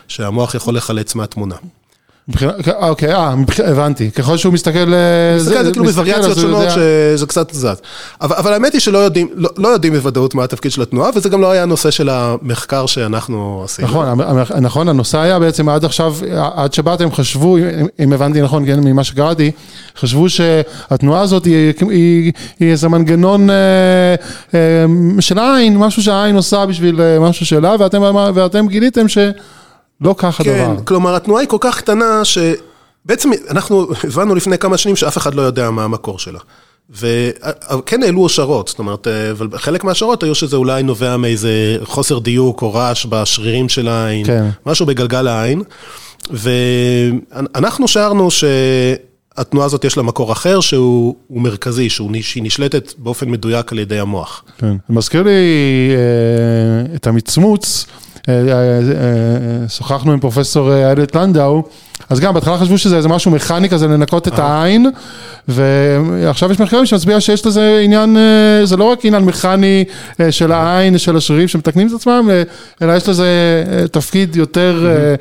שהמוח 0.09 0.55
יכול 0.55 0.77
לחלץ 0.77 1.15
מהתמונה. 1.15 1.57
אוקיי, 2.75 3.15
אה, 3.15 3.35
הבנתי, 3.65 4.11
ככל 4.11 4.37
שהוא 4.37 4.53
מסתכל... 4.53 4.95
אה, 4.95 5.37
מסתכל 5.37 5.65
זה 5.65 5.73
כאילו 5.73 5.85
בווריאציות 5.85 6.39
שונות 6.39 6.67
שזה 6.71 7.27
קצת 7.27 7.51
זז. 7.55 7.67
אבל 8.21 8.53
האמת 8.53 8.73
היא 8.73 8.81
שלא 8.81 8.99
יודעים 8.99 9.29
לא, 9.35 9.51
לא 9.57 9.69
יודעים 9.69 9.93
בוודאות 9.93 10.35
מה 10.35 10.45
התפקיד 10.45 10.73
של 10.73 10.83
התנועה, 10.83 11.11
וזה 11.15 11.29
גם 11.29 11.41
לא 11.41 11.51
היה 11.51 11.63
הנושא 11.63 11.91
של 11.91 12.09
המחקר 12.09 12.87
שאנחנו 12.87 13.63
עשינו. 13.65 13.89
נכון, 13.89 14.21
נכון, 14.61 14.89
הנושא 14.89 15.19
היה 15.19 15.39
בעצם 15.39 15.69
עד 15.69 15.85
עכשיו, 15.85 16.15
עד 16.55 16.73
שבאתם 16.73 17.13
חשבו, 17.13 17.57
אם 18.01 18.13
הבנתי 18.13 18.43
נכון, 18.43 18.67
כן, 18.67 18.81
ממה 18.81 19.05
שקראתי, 19.05 19.51
חשבו 19.99 20.29
שהתנועה 20.29 21.21
הזאת 21.21 21.45
היא 21.45 22.33
איזה 22.61 22.89
מנגנון 22.89 23.51
אה, 23.51 24.15
של 25.21 25.39
העין, 25.39 25.79
משהו 25.79 26.03
שהעין 26.03 26.37
עושה 26.37 26.67
בשביל 26.67 27.01
משהו 27.21 27.47
שלה, 27.47 27.77
ואתם 28.35 28.67
גיליתם 28.69 29.09
ש... 29.09 29.19
לא 30.01 30.15
כך 30.19 30.41
הדבר. 30.41 30.77
כן, 30.77 30.85
כלומר 30.85 31.15
התנועה 31.15 31.41
היא 31.41 31.49
כל 31.49 31.57
כך 31.61 31.79
קטנה 31.79 32.23
שבעצם 32.25 33.31
אנחנו 33.51 33.87
הבנו 34.05 34.35
לפני 34.35 34.59
כמה 34.59 34.77
שנים 34.79 34.97
שאף 34.97 35.17
אחד 35.17 35.35
לא 35.35 35.43
יודע 35.43 35.71
מה 35.71 35.85
המקור 35.85 36.19
שלה. 36.19 36.39
וכן 36.91 38.03
העלו 38.03 38.27
השערות, 38.27 38.69
זאת 38.69 38.79
אומרת, 38.79 39.07
אבל 39.07 39.49
חלק 39.57 39.85
מהשערות 39.85 40.23
היו 40.23 40.35
שזה 40.35 40.57
אולי 40.57 40.83
נובע 40.83 41.17
מאיזה 41.17 41.79
חוסר 41.85 42.19
דיוק 42.19 42.63
או 42.63 42.75
רעש 42.75 43.07
בשרירים 43.09 43.69
של 43.69 43.89
העין, 43.89 44.27
כן. 44.27 44.49
משהו 44.67 44.87
בגלגל 44.87 45.29
העין, 45.29 45.63
ואנחנו 46.31 47.89
שערנו 47.89 48.29
שהתנועה 48.31 49.67
הזאת 49.67 49.85
יש 49.85 49.97
לה 49.97 50.03
מקור 50.03 50.33
אחר 50.33 50.61
שהוא 50.61 51.15
מרכזי, 51.31 51.91
שהוא, 51.91 52.11
שהיא 52.23 52.43
נשלטת 52.43 52.93
באופן 52.99 53.31
מדויק 53.31 53.73
על 53.73 53.79
ידי 53.79 53.99
המוח. 53.99 54.45
כן, 54.59 54.73
זה 54.89 54.95
מזכיר 54.95 55.23
לי 55.23 55.31
אה, 55.31 56.95
את 56.95 57.07
המצמוץ, 57.07 57.87
שוחחנו 59.69 60.13
עם 60.13 60.21
פרופסור 60.21 60.73
אה, 60.73 60.87
איילת 60.87 61.15
לנדאו, 61.15 61.63
אז 62.11 62.21
גם 62.21 62.35
בהתחלה 62.35 62.59
חשבו 62.59 62.79
שזה 62.79 62.97
איזה 62.97 63.09
משהו 63.09 63.31
מכני 63.31 63.69
כזה 63.69 63.89
לנקות 63.89 64.29
את 64.29 64.39
העין, 64.39 64.87
ועכשיו 65.49 66.53
יש 66.53 66.61
מחקרים 66.61 66.87
שמצביע 66.87 67.21
שיש 67.21 67.47
לזה 67.47 67.81
עניין, 67.85 68.17
אה, 68.17 68.67
זה 68.67 68.77
לא 68.77 68.85
רק 68.85 69.05
עניין 69.05 69.25
מכני 69.25 69.85
אה, 70.21 70.33
של 70.33 70.53
העין, 70.53 70.99
של 70.99 71.17
השרירים 71.17 71.49
שמתקנים 71.49 71.89
את 71.89 71.93
עצמם, 71.93 72.29
אה, 72.31 72.43
אלא 72.83 72.93
יש 72.93 73.09
לזה 73.09 73.65
אה, 73.73 73.89
תפקיד 73.89 74.37
יותר 74.37 74.87
אה, 74.89 75.15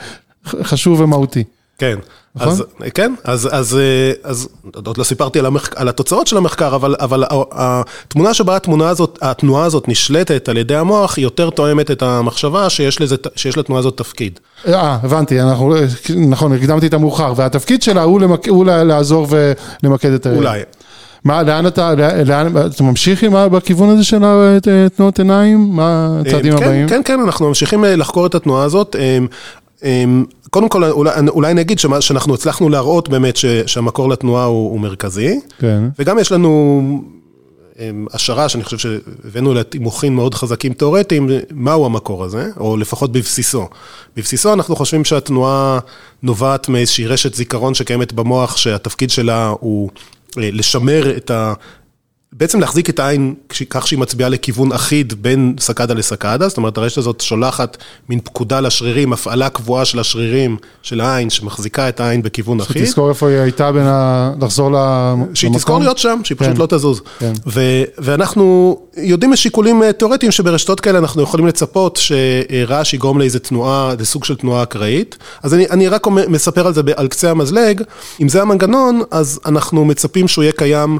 חשוב 0.63 0.99
ומהותי. 0.99 1.43
כן. 1.77 1.95
נכון? 2.35 2.49
אז, 2.49 2.63
כן, 2.93 3.13
אז, 3.23 3.49
אז, 3.51 3.77
אה, 3.77 4.11
אז 4.23 4.47
עוד 4.85 4.97
לא 4.97 5.03
סיפרתי 5.03 5.39
על, 5.39 5.45
המחק, 5.45 5.77
על 5.77 5.89
התוצאות 5.89 6.27
של 6.27 6.37
המחקר, 6.37 6.75
אבל, 6.75 6.95
אבל 6.99 7.23
ה- 7.23 7.27
התמונה 7.51 8.33
שבה 8.33 8.55
התמונה 8.55 8.89
הזאת, 8.89 9.19
התנועה 9.21 9.65
הזאת 9.65 9.87
נשלטת 9.87 10.49
על 10.49 10.57
ידי 10.57 10.75
המוח, 10.75 11.17
היא 11.17 11.23
יותר 11.23 11.49
תואמת 11.49 11.91
את 11.91 12.01
המחשבה 12.01 12.69
שיש, 12.69 13.01
לזה, 13.01 13.15
שיש 13.35 13.57
לתנועה 13.57 13.79
הזאת 13.79 13.97
תפקיד. 13.97 14.39
אה, 14.67 14.97
הבנתי, 15.03 15.41
אנחנו, 15.41 15.75
נכון, 16.17 16.53
הקדמתי 16.53 16.87
את 16.87 16.93
המאוחר, 16.93 17.33
והתפקיד 17.35 17.81
שלה 17.83 18.01
הוא, 18.03 18.21
למק, 18.21 18.47
הוא 18.47 18.65
לעזור 18.65 19.27
ולמקד 19.83 20.11
את 20.11 20.25
הראייה. 20.25 20.41
אולי. 20.41 20.61
מה, 21.23 21.43
לאן 21.43 21.67
אתה, 21.67 21.93
לאן, 22.25 22.57
אתה 22.57 22.83
ממשיך 22.83 23.23
עם, 23.23 23.35
ה- 23.35 23.49
בכיוון 23.49 23.89
הזה 23.89 24.03
של 24.03 24.17
התנועות 24.85 25.19
עיניים? 25.19 25.69
מה 25.71 26.17
הצעדים 26.21 26.57
כן, 26.57 26.63
הבאים? 26.63 26.87
כן, 26.89 27.01
כן, 27.05 27.19
אנחנו 27.19 27.47
ממשיכים 27.47 27.85
אה, 27.85 27.95
לחקור 27.95 28.25
את 28.25 28.35
התנועה 28.35 28.63
הזאת. 28.63 28.95
אה, 29.83 30.03
קודם 30.49 30.69
כל, 30.69 30.83
אולי, 30.83 31.11
אולי 31.27 31.53
נגיד 31.53 31.79
שמה- 31.79 32.01
שאנחנו 32.01 32.33
הצלחנו 32.33 32.69
להראות 32.69 33.09
באמת 33.09 33.35
ש, 33.35 33.45
שהמקור 33.45 34.09
לתנועה 34.09 34.45
הוא, 34.45 34.71
הוא 34.71 34.79
מרכזי, 34.79 35.39
כן. 35.59 35.83
וגם 35.99 36.19
יש 36.19 36.31
לנו 36.31 36.81
אה, 37.79 37.89
השערה 38.13 38.49
שאני 38.49 38.63
חושב 38.63 38.77
שהבאנו 38.77 39.53
לתימוכין 39.53 40.15
מאוד 40.15 40.33
חזקים 40.35 40.73
תיאורטיים, 40.73 41.29
מהו 41.51 41.85
המקור 41.85 42.23
הזה, 42.23 42.47
או 42.59 42.77
לפחות 42.77 43.11
בבסיסו. 43.11 43.67
בבסיסו 44.17 44.53
אנחנו 44.53 44.75
חושבים 44.75 45.05
שהתנועה 45.05 45.79
נובעת 46.23 46.69
מאיזושהי 46.69 47.07
רשת 47.07 47.33
זיכרון 47.33 47.73
שקיימת 47.73 48.13
במוח, 48.13 48.57
שהתפקיד 48.57 49.09
שלה 49.09 49.53
הוא 49.59 49.89
אה, 50.37 50.49
לשמר 50.53 51.17
את. 51.17 51.31
בעצם 52.33 52.59
להחזיק 52.59 52.89
את 52.89 52.99
העין 52.99 53.33
כך 53.69 53.87
שהיא 53.87 53.99
מצביעה 53.99 54.29
לכיוון 54.29 54.71
אחיד 54.71 55.13
בין 55.21 55.55
סקדה 55.59 55.93
לסקדה, 55.93 56.47
זאת 56.47 56.57
אומרת 56.57 56.77
הרשת 56.77 56.97
הזאת 56.97 57.21
שולחת 57.21 57.77
מין 58.09 58.19
פקודה 58.19 58.59
לשרירים, 58.59 59.13
הפעלה 59.13 59.49
קבועה 59.49 59.85
של 59.85 59.99
השרירים 59.99 60.57
של 60.81 61.01
העין 61.01 61.29
שמחזיקה 61.29 61.89
את 61.89 61.99
העין 61.99 62.21
בכיוון 62.21 62.59
אחיד. 62.59 62.83
תזכור 62.83 63.09
איפה 63.09 63.27
היא 63.27 63.37
הייתה 63.37 63.71
בין 63.71 63.83
ה... 63.85 64.33
לחזור 64.41 64.71
למקום. 64.71 65.35
שהיא 65.35 65.51
תזכור 65.53 65.79
להיות 65.79 65.97
שם, 65.97 66.21
שהיא 66.23 66.37
פשוט 66.37 66.53
כן. 66.53 66.59
לא 66.59 66.65
תזוז. 66.65 67.01
כן. 67.19 67.33
ו- 67.47 67.83
ואנחנו 67.97 68.77
יודעים 68.97 69.31
משיקולים 69.31 69.83
אה, 69.83 69.93
תיאורטיים 69.93 70.31
שברשתות 70.31 70.79
כאלה 70.79 70.99
אנחנו 70.99 71.21
יכולים 71.21 71.47
לצפות 71.47 71.99
שרעש 72.01 72.93
יגרום 72.93 73.19
לאיזה 73.19 73.39
תנועה, 73.39 73.87
לאיזה 73.87 74.05
סוג 74.05 74.23
של 74.23 74.35
תנועה 74.35 74.63
אקראית. 74.63 75.17
אז 75.43 75.53
אני, 75.53 75.65
אני 75.69 75.87
רק 75.87 76.07
מספר 76.07 76.67
על 76.67 76.73
זה 76.73 76.81
על 76.95 77.07
קצה 77.07 77.31
המזלג, 77.31 77.81
אם 78.21 78.29
זה 78.29 78.41
המנגנון, 78.41 79.01
אז 79.11 79.39
אנחנו 79.45 79.85
מצפים 79.85 80.27
שהוא 80.27 80.43
יהיה 80.43 80.53
קיים 80.53 80.99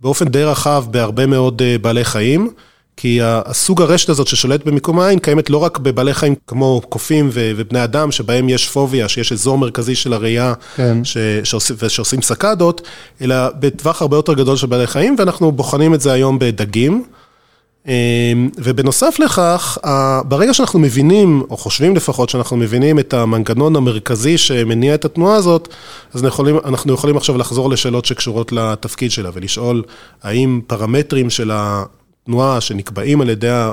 באופן 0.00 0.28
די 0.28 0.44
רחב 0.44 0.84
בהרבה 0.90 1.26
מאוד 1.26 1.62
אה, 1.62 1.76
בעלי 1.78 2.04
חיים. 2.04 2.50
כי 2.96 3.18
הסוג 3.22 3.82
הרשת 3.82 4.08
הזאת 4.08 4.26
ששולט 4.26 4.64
במיקום 4.64 5.00
העין 5.00 5.18
קיימת 5.18 5.50
לא 5.50 5.58
רק 5.58 5.78
בבעלי 5.78 6.14
חיים 6.14 6.34
כמו 6.46 6.80
קופים 6.88 7.30
ובני 7.32 7.84
אדם, 7.84 8.12
שבהם 8.12 8.48
יש 8.48 8.68
פוביה, 8.68 9.08
שיש 9.08 9.32
אזור 9.32 9.58
מרכזי 9.58 9.94
של 9.94 10.12
הראייה 10.12 10.54
כן. 10.76 11.04
ש- 11.04 11.16
שעושים, 11.44 11.76
ושעושים 11.78 12.22
סקדות, 12.22 12.80
אלא 13.22 13.36
בטווח 13.58 14.02
הרבה 14.02 14.16
יותר 14.16 14.34
גדול 14.34 14.56
של 14.56 14.66
בעלי 14.66 14.86
חיים, 14.86 15.16
ואנחנו 15.18 15.52
בוחנים 15.52 15.94
את 15.94 16.00
זה 16.00 16.12
היום 16.12 16.38
בדגים. 16.38 17.04
אמ, 17.86 18.50
ובנוסף 18.56 19.18
לכך, 19.18 19.78
ברגע 20.24 20.54
שאנחנו 20.54 20.78
מבינים, 20.78 21.42
או 21.50 21.56
חושבים 21.56 21.96
לפחות 21.96 22.28
שאנחנו 22.28 22.56
מבינים 22.56 22.98
את 22.98 23.14
המנגנון 23.14 23.76
המרכזי 23.76 24.38
שמניע 24.38 24.94
את 24.94 25.04
התנועה 25.04 25.36
הזאת, 25.36 25.68
אז 26.14 26.24
אנחנו 26.24 26.48
יכולים, 26.48 26.56
אנחנו 26.64 26.94
יכולים 26.94 27.16
עכשיו 27.16 27.38
לחזור 27.38 27.70
לשאלות 27.70 28.04
שקשורות 28.04 28.52
לתפקיד 28.52 29.10
שלה 29.10 29.30
ולשאול 29.34 29.82
האם 30.22 30.60
פרמטרים 30.66 31.30
של 31.30 31.50
התנועה 31.54 32.60
שנקבעים 32.60 33.20
על 33.20 33.30
ידי 33.30 33.70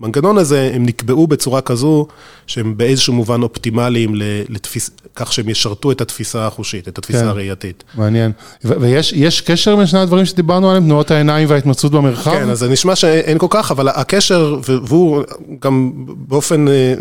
המנגנון 0.00 0.38
הזה, 0.38 0.70
הם 0.74 0.86
נקבעו 0.86 1.26
בצורה 1.26 1.60
כזו 1.60 2.06
שהם 2.46 2.76
באיזשהו 2.76 3.14
מובן 3.14 3.42
אופטימליים 3.42 4.12
לתפיס, 4.48 4.90
כך 5.14 5.32
שהם 5.32 5.48
ישרתו 5.48 5.92
את 5.92 6.00
התפיסה 6.00 6.46
החושית, 6.46 6.88
את 6.88 6.98
התפיסה 6.98 7.20
כן. 7.20 7.26
הראייתית. 7.26 7.84
מעניין. 7.94 8.32
ו- 8.64 8.80
ויש 8.80 9.12
יש 9.12 9.40
קשר 9.40 9.76
בין 9.76 9.86
שני 9.86 9.98
הדברים 9.98 10.24
שדיברנו 10.24 10.68
עליהם, 10.70 10.84
תנועות 10.84 11.10
העיניים 11.10 11.50
וההתמצאות 11.50 11.92
במרחב? 11.92 12.30
כן, 12.30 12.50
אז 12.50 12.58
זה 12.58 12.68
נשמע 12.68 12.96
שאין 12.96 13.38
כל 13.38 13.46
כך, 13.50 13.70
אבל 13.70 13.88
הקשר, 13.88 14.58
והוא 14.62 15.22
גם 15.62 15.92
באופן, 16.06 16.68
אה, 16.68 16.94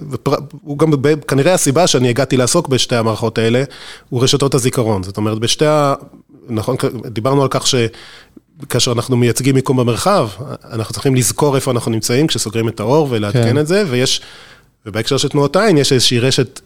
הוא 0.61 0.77
גם 0.77 0.91
ב- 1.01 1.15
כנראה 1.15 1.53
הסיבה 1.53 1.87
שאני 1.87 2.09
הגעתי 2.09 2.37
לעסוק 2.37 2.67
בשתי 2.67 2.95
המערכות 2.95 3.37
האלה, 3.37 3.63
הוא 4.09 4.23
רשתות 4.23 4.53
הזיכרון. 4.53 5.03
זאת 5.03 5.17
אומרת, 5.17 5.39
בשתי 5.39 5.65
ה... 5.65 5.93
נכון, 6.49 6.75
דיברנו 7.07 7.41
על 7.41 7.47
כך 7.51 7.67
ש... 7.67 7.75
כאשר 8.69 8.91
אנחנו 8.91 9.17
מייצגים 9.17 9.55
מיקום 9.55 9.77
במרחב, 9.77 10.29
אנחנו 10.71 10.93
צריכים 10.93 11.15
לזכור 11.15 11.55
איפה 11.55 11.71
אנחנו 11.71 11.91
נמצאים 11.91 12.27
כשסוגרים 12.27 12.67
את 12.67 12.79
האור 12.79 13.07
ולעדכן 13.09 13.43
כן. 13.43 13.57
את 13.57 13.67
זה, 13.67 13.83
ויש, 13.89 14.21
ובהקשר 14.85 15.17
של 15.17 15.27
תנועות 15.27 15.55
עין, 15.55 15.77
יש 15.77 15.93
איזושהי 15.93 16.19
רשת 16.19 16.61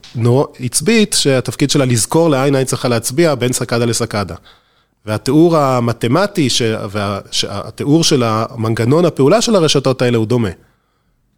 עצבית, 0.60 1.16
שהתפקיד 1.20 1.70
שלה 1.70 1.86
לזכור 1.86 2.30
לאן 2.30 2.56
העין 2.56 2.68
צריכה 2.68 2.88
להצביע 2.88 3.36
בין 3.36 3.54
סקדה 3.54 3.86
לסקדה. 3.86 4.36
והתיאור 5.06 5.58
המתמטי, 5.58 6.50
ש... 6.50 6.62
וה... 6.90 7.20
שהתיאור 7.32 8.04
של 8.04 8.24
המנגנון 8.26 9.06
הפעולה 9.06 9.42
של 9.42 9.56
הרשתות 9.56 10.02
האלה 10.02 10.18
הוא 10.18 10.26
דומה. 10.26 10.50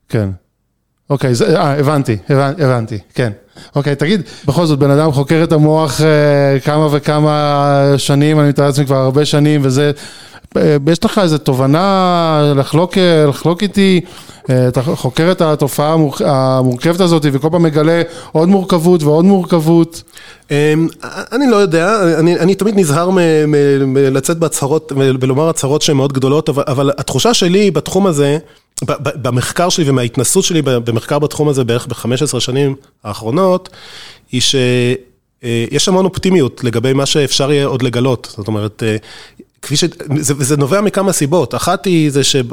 כן. 0.10 0.30
אוקיי, 1.10 1.36
זה, 1.36 1.60
אה, 1.60 1.80
הבנתי, 1.80 2.18
הבנ- 2.30 2.64
הבנתי, 2.64 2.98
כן. 3.14 3.32
אוקיי, 3.76 3.96
תגיד, 3.96 4.22
בכל 4.46 4.66
זאת, 4.66 4.80
בן 4.80 4.90
אדם 4.90 5.12
חוקר 5.12 5.44
את 5.44 5.52
המוח 5.52 6.02
אה, 6.02 6.60
כמה 6.60 6.88
וכמה 6.92 7.94
שנים, 7.98 8.40
אני 8.40 8.50
מתאר 8.50 8.66
לעצמי 8.66 8.86
כבר 8.86 8.96
הרבה 8.96 9.26
שנים, 9.26 9.62
וזה, 9.64 9.92
יש 10.88 11.06
לך 11.06 11.18
איזו 11.24 11.38
תובנה 11.38 12.54
לחלוק, 12.56 12.98
אה, 12.98 13.26
לחלוק 13.30 13.64
איתי, 13.64 14.02
אה, 14.50 14.68
אתה 14.68 14.82
חוקר 14.82 15.32
את 15.32 15.42
התופעה 15.42 15.94
המורכ- 15.94 16.22
המורכבת 16.26 17.00
הזאת, 17.00 17.26
וכל 17.32 17.48
פעם 17.52 17.64
מגלה 17.64 18.02
עוד 18.32 18.50
מורכבות 18.50 19.04
ועוד 19.04 19.26
מורכבות. 19.26 20.04
אמ, 20.52 20.88
אני 21.32 21.46
לא 21.52 21.56
יודע, 21.56 22.02
אני, 22.20 22.40
אני 22.40 22.56
תמיד 22.56 22.80
נזהר 22.80 23.10
מלצאת 23.88 24.38
בהצהרות 24.38 24.92
ולומר 24.96 25.50
הצהרות 25.50 25.82
שהן 25.82 25.98
מאוד 25.98 26.14
גדולות, 26.14 26.50
אבל, 26.50 26.64
אבל 26.68 26.92
התחושה 26.98 27.34
שלי 27.34 27.72
בתחום 27.72 28.08
הזה, 28.08 28.38
במחקר 28.98 29.70
שלי 29.70 29.90
ומההתנסות 29.90 30.44
שלי 30.44 30.62
במחקר 30.62 31.20
בתחום 31.20 31.50
הזה 31.50 31.64
בערך 31.64 31.88
ב-15 31.88 32.40
שנים 32.40 32.76
האחרונות, 33.04 33.70
היא 34.32 34.42
שיש 34.42 35.88
המון 35.88 36.06
אופטימיות 36.06 36.64
לגבי 36.64 36.94
מה 36.94 37.06
שאפשר 37.06 37.52
יהיה 37.52 37.66
עוד 37.66 37.82
לגלות. 37.82 38.34
זאת 38.38 38.48
אומרת, 38.48 38.84
אה, 38.86 38.96
כפי 39.62 39.78
ש... 39.78 39.84
זה, 40.18 40.34
וזה 40.38 40.58
נובע 40.58 40.82
מכמה 40.82 41.14
סיבות. 41.14 41.56
אחת 41.56 41.86
היא 41.86 42.12
זה 42.12 42.24
שב... 42.24 42.46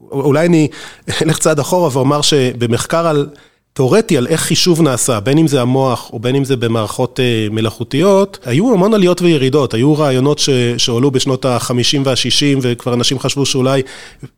אולי 0.00 0.46
אני 0.46 0.68
אלך 1.22 1.38
צעד 1.38 1.58
אחורה 1.58 1.88
ואומר 1.92 2.20
שבמחקר 2.20 3.06
על, 3.06 3.28
תיאורטי 3.72 4.16
על 4.18 4.26
איך 4.26 4.40
חישוב 4.40 4.82
נעשה, 4.82 5.20
בין 5.20 5.38
אם 5.38 5.46
זה 5.46 5.60
המוח 5.60 6.10
או 6.12 6.18
בין 6.18 6.36
אם 6.36 6.44
זה 6.44 6.56
במערכות 6.56 7.20
אה, 7.20 7.46
מלאכותיות, 7.50 8.38
היו 8.44 8.72
המון 8.72 8.94
עליות 8.94 9.22
וירידות, 9.22 9.74
היו 9.74 9.94
רעיונות 9.94 10.38
ש, 10.38 10.50
שהועלו 10.78 11.10
בשנות 11.10 11.44
ה-50 11.44 11.98
וה-60 12.04 12.58
וכבר 12.62 12.94
אנשים 12.94 13.18
חשבו 13.18 13.46
שאולי 13.46 13.82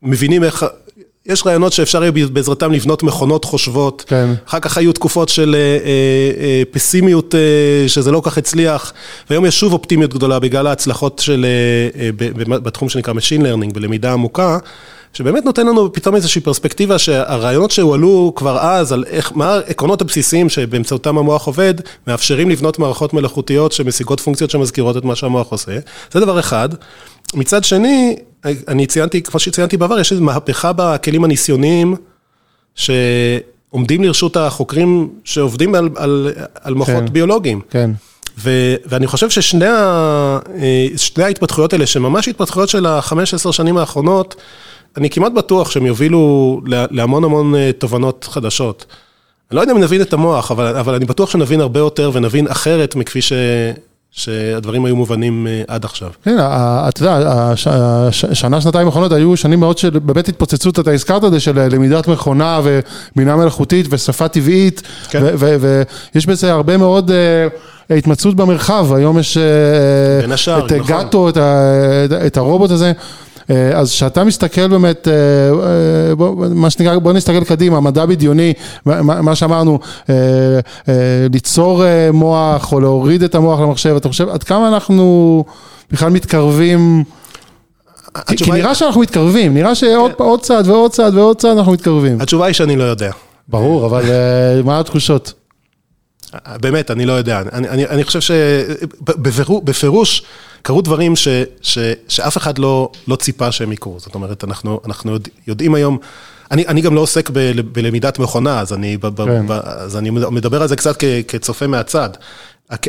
מבינים 0.02 0.44
איך... 0.44 0.66
יש 1.28 1.46
רעיונות 1.46 1.72
שאפשר 1.72 2.02
יהיה 2.02 2.12
בעזרתם 2.32 2.72
לבנות 2.72 3.02
מכונות 3.02 3.44
חושבות, 3.44 4.04
כן. 4.06 4.34
אחר 4.48 4.60
כך 4.60 4.78
היו 4.78 4.92
תקופות 4.92 5.28
של 5.28 5.54
אה, 5.54 5.60
אה, 5.60 6.62
פסימיות 6.70 7.34
אה, 7.34 7.88
שזה 7.88 8.10
לא 8.10 8.20
כך 8.24 8.38
הצליח, 8.38 8.92
והיום 9.30 9.46
יש 9.46 9.60
שוב 9.60 9.72
אופטימיות 9.72 10.14
גדולה 10.14 10.38
בגלל 10.38 10.66
ההצלחות 10.66 11.18
של, 11.18 11.46
אה, 11.46 12.02
אה, 12.02 12.10
בתחום 12.58 12.88
שנקרא 12.88 13.14
Machine 13.14 13.42
Learning, 13.42 13.74
בלמידה 13.74 14.12
עמוקה, 14.12 14.58
שבאמת 15.12 15.44
נותן 15.44 15.66
לנו 15.66 15.92
פתאום 15.92 16.14
איזושהי 16.14 16.40
פרספקטיבה 16.40 16.98
שהרעיונות 16.98 17.70
שהועלו 17.70 18.32
כבר 18.36 18.58
אז, 18.58 18.92
על 18.92 19.04
איך, 19.10 19.32
מה 19.34 19.54
העקרונות 19.54 20.00
הבסיסיים 20.00 20.48
שבאמצעותם 20.48 21.18
המוח 21.18 21.46
עובד, 21.46 21.74
מאפשרים 22.06 22.50
לבנות 22.50 22.78
מערכות 22.78 23.14
מלאכותיות 23.14 23.72
שמשיגות 23.72 24.20
פונקציות 24.20 24.50
שמזכירות 24.50 24.96
את 24.96 25.04
מה 25.04 25.16
שהמוח 25.16 25.52
עושה, 25.52 25.78
זה 26.12 26.20
דבר 26.20 26.38
אחד. 26.38 26.68
מצד 27.34 27.64
שני, 27.64 28.16
אני 28.44 28.86
ציינתי, 28.86 29.22
כמו 29.22 29.40
שציינתי 29.40 29.76
בעבר, 29.76 30.00
יש 30.00 30.12
איזו 30.12 30.22
מהפכה 30.22 30.72
בכלים 30.76 31.24
הניסיוניים, 31.24 31.94
ש... 32.74 32.90
עומדים 33.70 34.04
לרשות 34.04 34.36
החוקרים 34.36 35.08
שעובדים 35.24 35.74
על, 35.74 35.88
על, 35.96 36.32
על 36.60 36.74
מוחות 36.74 36.94
כן. 36.94 37.12
ביולוגיים. 37.12 37.60
כן. 37.70 37.90
ו, 38.38 38.74
ואני 38.86 39.06
חושב 39.06 39.30
ששני 39.30 39.66
ה, 39.66 40.38
אה, 41.18 41.24
ההתפתחויות 41.24 41.72
האלה, 41.72 41.86
שממש 41.86 42.28
התפתחויות 42.28 42.68
של 42.68 42.86
החמש 42.86 43.34
עשר 43.34 43.50
שנים 43.50 43.76
האחרונות, 43.78 44.34
אני 44.96 45.10
כמעט 45.10 45.32
בטוח 45.32 45.70
שהם 45.70 45.86
יובילו 45.86 46.60
לה- 46.66 46.86
להמון 46.90 47.24
המון 47.24 47.54
אה, 47.54 47.70
תובנות 47.78 48.24
חדשות. 48.30 48.86
אני 49.50 49.56
לא 49.56 49.60
יודע 49.60 49.72
אם 49.72 49.78
נבין 49.80 50.00
את 50.02 50.12
המוח, 50.12 50.50
אבל, 50.50 50.76
אבל 50.76 50.94
אני 50.94 51.04
בטוח 51.04 51.30
שנבין 51.30 51.60
הרבה 51.60 51.80
יותר 51.80 52.10
ונבין 52.14 52.46
אחרת 52.48 52.96
מכפי 52.96 53.22
ש, 53.22 53.32
שהדברים 54.16 54.84
היו 54.84 54.96
מובנים 54.96 55.46
אה, 55.46 55.62
עד 55.68 55.84
עכשיו. 55.84 56.10
כן, 56.24 56.36
אתה 56.40 57.02
יודע, 57.02 57.32
הש- 57.32 57.66
הש- 57.70 58.24
שנה, 58.32 58.60
שנתיים 58.60 58.86
האחרונות 58.86 59.12
היו 59.12 59.36
שנים 59.36 59.60
מאוד 59.60 59.78
של 59.78 59.98
באמת 59.98 60.28
התפוצצות, 60.28 60.78
אתה 60.78 60.90
הזכרת 60.90 61.24
את 61.24 61.32
זה, 61.32 61.40
של 61.40 61.58
למידת 61.74 62.08
מכונה 62.08 62.60
ובינה 62.64 63.36
מלאכותית 63.36 63.86
ושפה 63.90 64.28
טבעית, 64.28 64.82
כן. 65.10 65.22
ויש 66.14 66.26
בזה 66.26 66.52
הרבה 66.52 66.76
מאוד 66.76 67.10
אה, 67.90 67.96
התמצאות 67.96 68.34
במרחב, 68.36 68.92
היום 68.94 69.18
יש 69.18 69.36
אה, 69.36 70.34
השאר, 70.34 70.66
את 70.66 70.72
אה, 70.72 70.78
נכון. 70.78 70.88
גאטו, 70.96 71.28
את 71.28 71.36
ה- 71.36 71.86
את 72.26 72.36
הרובוט 72.36 72.70
הזה. 72.70 72.92
אה, 73.50 73.78
אז 73.78 73.90
כשאתה 73.90 74.24
מסתכל 74.24 74.68
באמת, 74.68 75.08
אה, 75.08 75.12
אה, 76.08 76.14
בוא, 76.14 76.46
מה 76.50 76.70
שנקרא, 76.70 76.98
בוא 76.98 77.12
נסתכל 77.12 77.44
קדימה, 77.44 77.80
מדע 77.80 78.06
בדיוני, 78.06 78.52
מה- 78.86 79.34
שאמרנו, 79.34 79.78
ליצור 81.32 81.82
מוח 82.12 82.72
או 82.72 82.80
להוריד 82.80 83.22
את 83.22 83.34
המוח 83.34 83.60
למחשב, 83.60 83.94
אתה 83.96 84.08
חושב 84.08 84.28
עד 84.28 84.42
כמה 84.42 84.68
אנחנו 84.68 85.44
בכלל 85.92 86.10
מתקרבים, 86.10 87.04
כי- 87.06 88.22
כי 88.26 88.34
התשובה 88.34 88.54
היא- 88.54 88.62
נראה 88.62 88.74
שאנחנו 88.74 89.00
מתקרבים, 89.00 89.54
נראה 89.54 89.74
שעוד 89.74 90.12
כן. 90.12 90.22
עוד 90.24 90.40
צעד 90.40 90.66
ועוד 90.68 90.90
צעד 90.90 91.14
ועוד 91.14 91.36
צעד 91.36 91.56
אנחנו 91.58 91.72
מתקרבים. 91.72 92.20
התשובה 92.20 92.46
היא 92.46 92.54
שאני 92.54 92.76
לא 92.76 92.84
יודע. 92.84 93.10
ברור, 93.48 93.86
אבל 93.86 94.02
מה 94.64 94.80
התחושות? 94.80 95.32
באמת, 96.60 96.90
אני 96.90 97.06
לא 97.06 97.12
יודע. 97.12 97.42
אני, 97.52 97.68
אני, 97.68 97.86
אני 97.86 98.04
חושב 98.04 98.20
שבפירוש 98.20 100.22
קרו 100.62 100.82
דברים 100.82 101.16
ש, 101.16 101.28
ש, 101.62 101.78
שאף 102.08 102.36
אחד 102.36 102.58
לא, 102.58 102.90
לא 103.08 103.16
ציפה 103.16 103.52
שהם 103.52 103.72
יקרו. 103.72 104.00
זאת 104.00 104.14
אומרת, 104.14 104.44
אנחנו, 104.44 104.80
אנחנו 104.86 105.12
יודע, 105.12 105.30
יודעים 105.46 105.74
היום, 105.74 105.98
אני, 106.50 106.66
אני 106.66 106.80
גם 106.80 106.94
לא 106.94 107.00
עוסק 107.00 107.30
ב, 107.32 107.60
בלמידת 107.72 108.18
מכונה, 108.18 108.60
אז 108.60 108.72
אני, 108.72 108.96
ב, 108.96 109.24
כן. 109.24 109.46
ב, 109.46 109.52
אז 109.52 109.96
אני 109.96 110.10
מדבר 110.10 110.62
על 110.62 110.68
זה 110.68 110.76
קצת 110.76 110.96
כ, 110.98 111.04
כצופה 111.28 111.66
מהצד. 111.66 112.10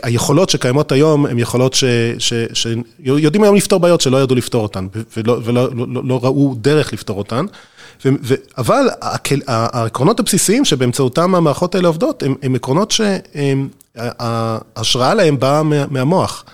היכולות 0.04 0.50
שקיימות 0.50 0.92
היום 0.92 1.26
הן 1.26 1.40
יכולות 1.40 1.76
שיודעים 2.54 3.44
היום 3.44 3.56
לפתור 3.56 3.80
בעיות 3.80 4.02
שלא 4.02 4.24
ידעו 4.24 4.36
לפתור 4.36 4.64
אותן, 4.64 4.88
ולא, 5.18 5.40
ולא 5.44 5.70
לא, 5.76 5.86
לא, 5.94 6.02
לא 6.04 6.20
ראו 6.24 6.56
דרך 6.62 6.94
לפתור 6.94 7.18
אותן. 7.18 7.46
ו, 8.06 8.10
ו, 8.24 8.36
אבל 8.58 8.88
הכל- 9.02 9.42
העקרונות 9.48 10.20
הבסיסיים 10.20 10.66
שבאמצעותם 10.66 11.36
המערכות 11.36 11.76
האלה 11.76 11.88
עובדות, 11.88 12.24
הם, 12.24 12.36
הם 12.42 12.56
עקרונות 12.56 12.92
שההשראה 13.96 15.14
להם 15.14 15.40
באה 15.40 15.64
מה, 15.64 15.86
מהמוח. 15.92 16.46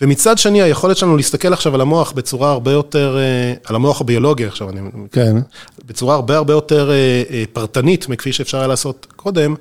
ומצד 0.00 0.38
שני, 0.38 0.62
היכולת 0.62 0.96
שלנו 0.96 1.16
להסתכל 1.16 1.52
עכשיו 1.52 1.74
על 1.74 1.80
המוח 1.80 2.12
בצורה 2.12 2.50
הרבה 2.50 2.72
יותר, 2.72 3.18
אה, 3.18 3.54
על 3.64 3.76
המוח 3.76 4.00
הביולוגי 4.00 4.44
עכשיו, 4.44 4.70
אני, 4.70 4.80
כן, 5.12 5.36
בצורה 5.84 6.14
הרבה 6.14 6.36
הרבה 6.36 6.52
יותר 6.52 6.90
אה, 6.90 7.22
אה, 7.30 7.44
פרטנית 7.52 8.08
מכפי 8.08 8.32
שאפשר 8.32 8.58
היה 8.58 8.66
לעשות 8.66 9.06
קודם, 9.16 9.54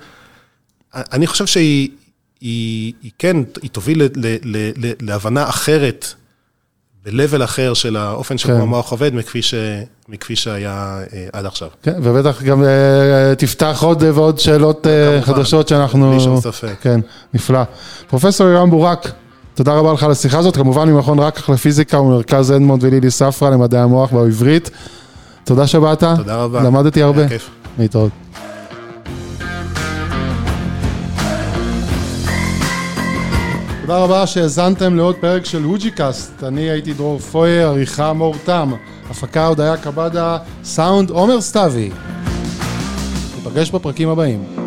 אני 0.95 1.27
חושב 1.27 1.45
שהיא 1.45 1.89
היא, 2.41 2.93
היא 3.03 3.11
כן, 3.19 3.37
היא 3.61 3.69
תוביל 3.69 4.03
ל, 4.03 4.07
ל, 4.15 4.35
ל, 4.43 4.71
ל, 4.77 4.91
להבנה 5.01 5.49
אחרת, 5.49 6.13
ב-level 7.05 7.43
אחר 7.43 7.73
של 7.73 7.97
האופן 7.97 8.37
שבו 8.37 8.53
כן. 8.53 8.61
המוח 8.61 8.91
עובד, 8.91 9.15
מכפי, 9.15 9.41
ש, 9.41 9.53
מכפי 10.09 10.35
שהיה 10.35 10.99
אה, 11.13 11.27
עד 11.33 11.45
עכשיו. 11.45 11.67
כן, 11.83 11.93
ובטח 12.03 12.43
גם 12.43 12.63
אה, 12.63 13.35
תפתח 13.37 13.79
עוד 13.81 14.03
אה, 14.03 14.09
ועוד 14.13 14.39
שאלות 14.39 14.87
אה, 14.87 15.21
חדשות 15.21 15.67
שאנחנו... 15.67 16.11
בלי 16.11 16.19
שום 16.19 16.41
ספק. 16.41 16.75
כן, 16.81 16.99
נפלא. 17.33 17.59
פרופסור 18.07 18.47
ירם 18.47 18.69
בורק, 18.69 19.11
תודה 19.53 19.73
רבה 19.73 19.93
לך 19.93 20.03
על 20.03 20.11
השיחה 20.11 20.37
הזאת, 20.37 20.55
כמובן 20.55 20.89
ממכון 20.89 21.19
רקח 21.19 21.49
לפיזיקה 21.49 21.99
ומרכז 21.99 22.51
אדמונד 22.51 22.83
ולילי 22.83 23.11
ספרא 23.11 23.49
למדעי 23.49 23.81
המוח 23.81 24.13
בעברית. 24.13 24.69
תודה 25.43 25.67
שבאת. 25.67 26.03
תודה 26.03 26.35
רבה. 26.35 26.63
למדתי 26.63 27.03
הרבה. 27.03 27.27
כיף. 27.27 27.49
להתראות. 27.79 28.11
תודה 33.89 34.03
רבה 34.03 34.27
שהאזנתם 34.27 34.95
לעוד 34.95 35.15
פרק 35.15 35.45
של 35.45 35.63
הוג'יקאסט. 35.63 36.43
אני 36.43 36.61
הייתי 36.61 36.93
דרור 36.93 37.19
פויר, 37.19 37.67
עריכה 37.67 38.13
מור 38.13 38.35
תם, 38.45 38.71
הפקה 39.09 39.45
הודיה 39.45 39.77
קבדה, 39.77 40.37
סאונד 40.63 41.09
עומר 41.09 41.41
סתיוי. 41.41 41.91
ניפגש 43.35 43.71
בפרקים 43.71 44.09
הבאים. 44.09 44.58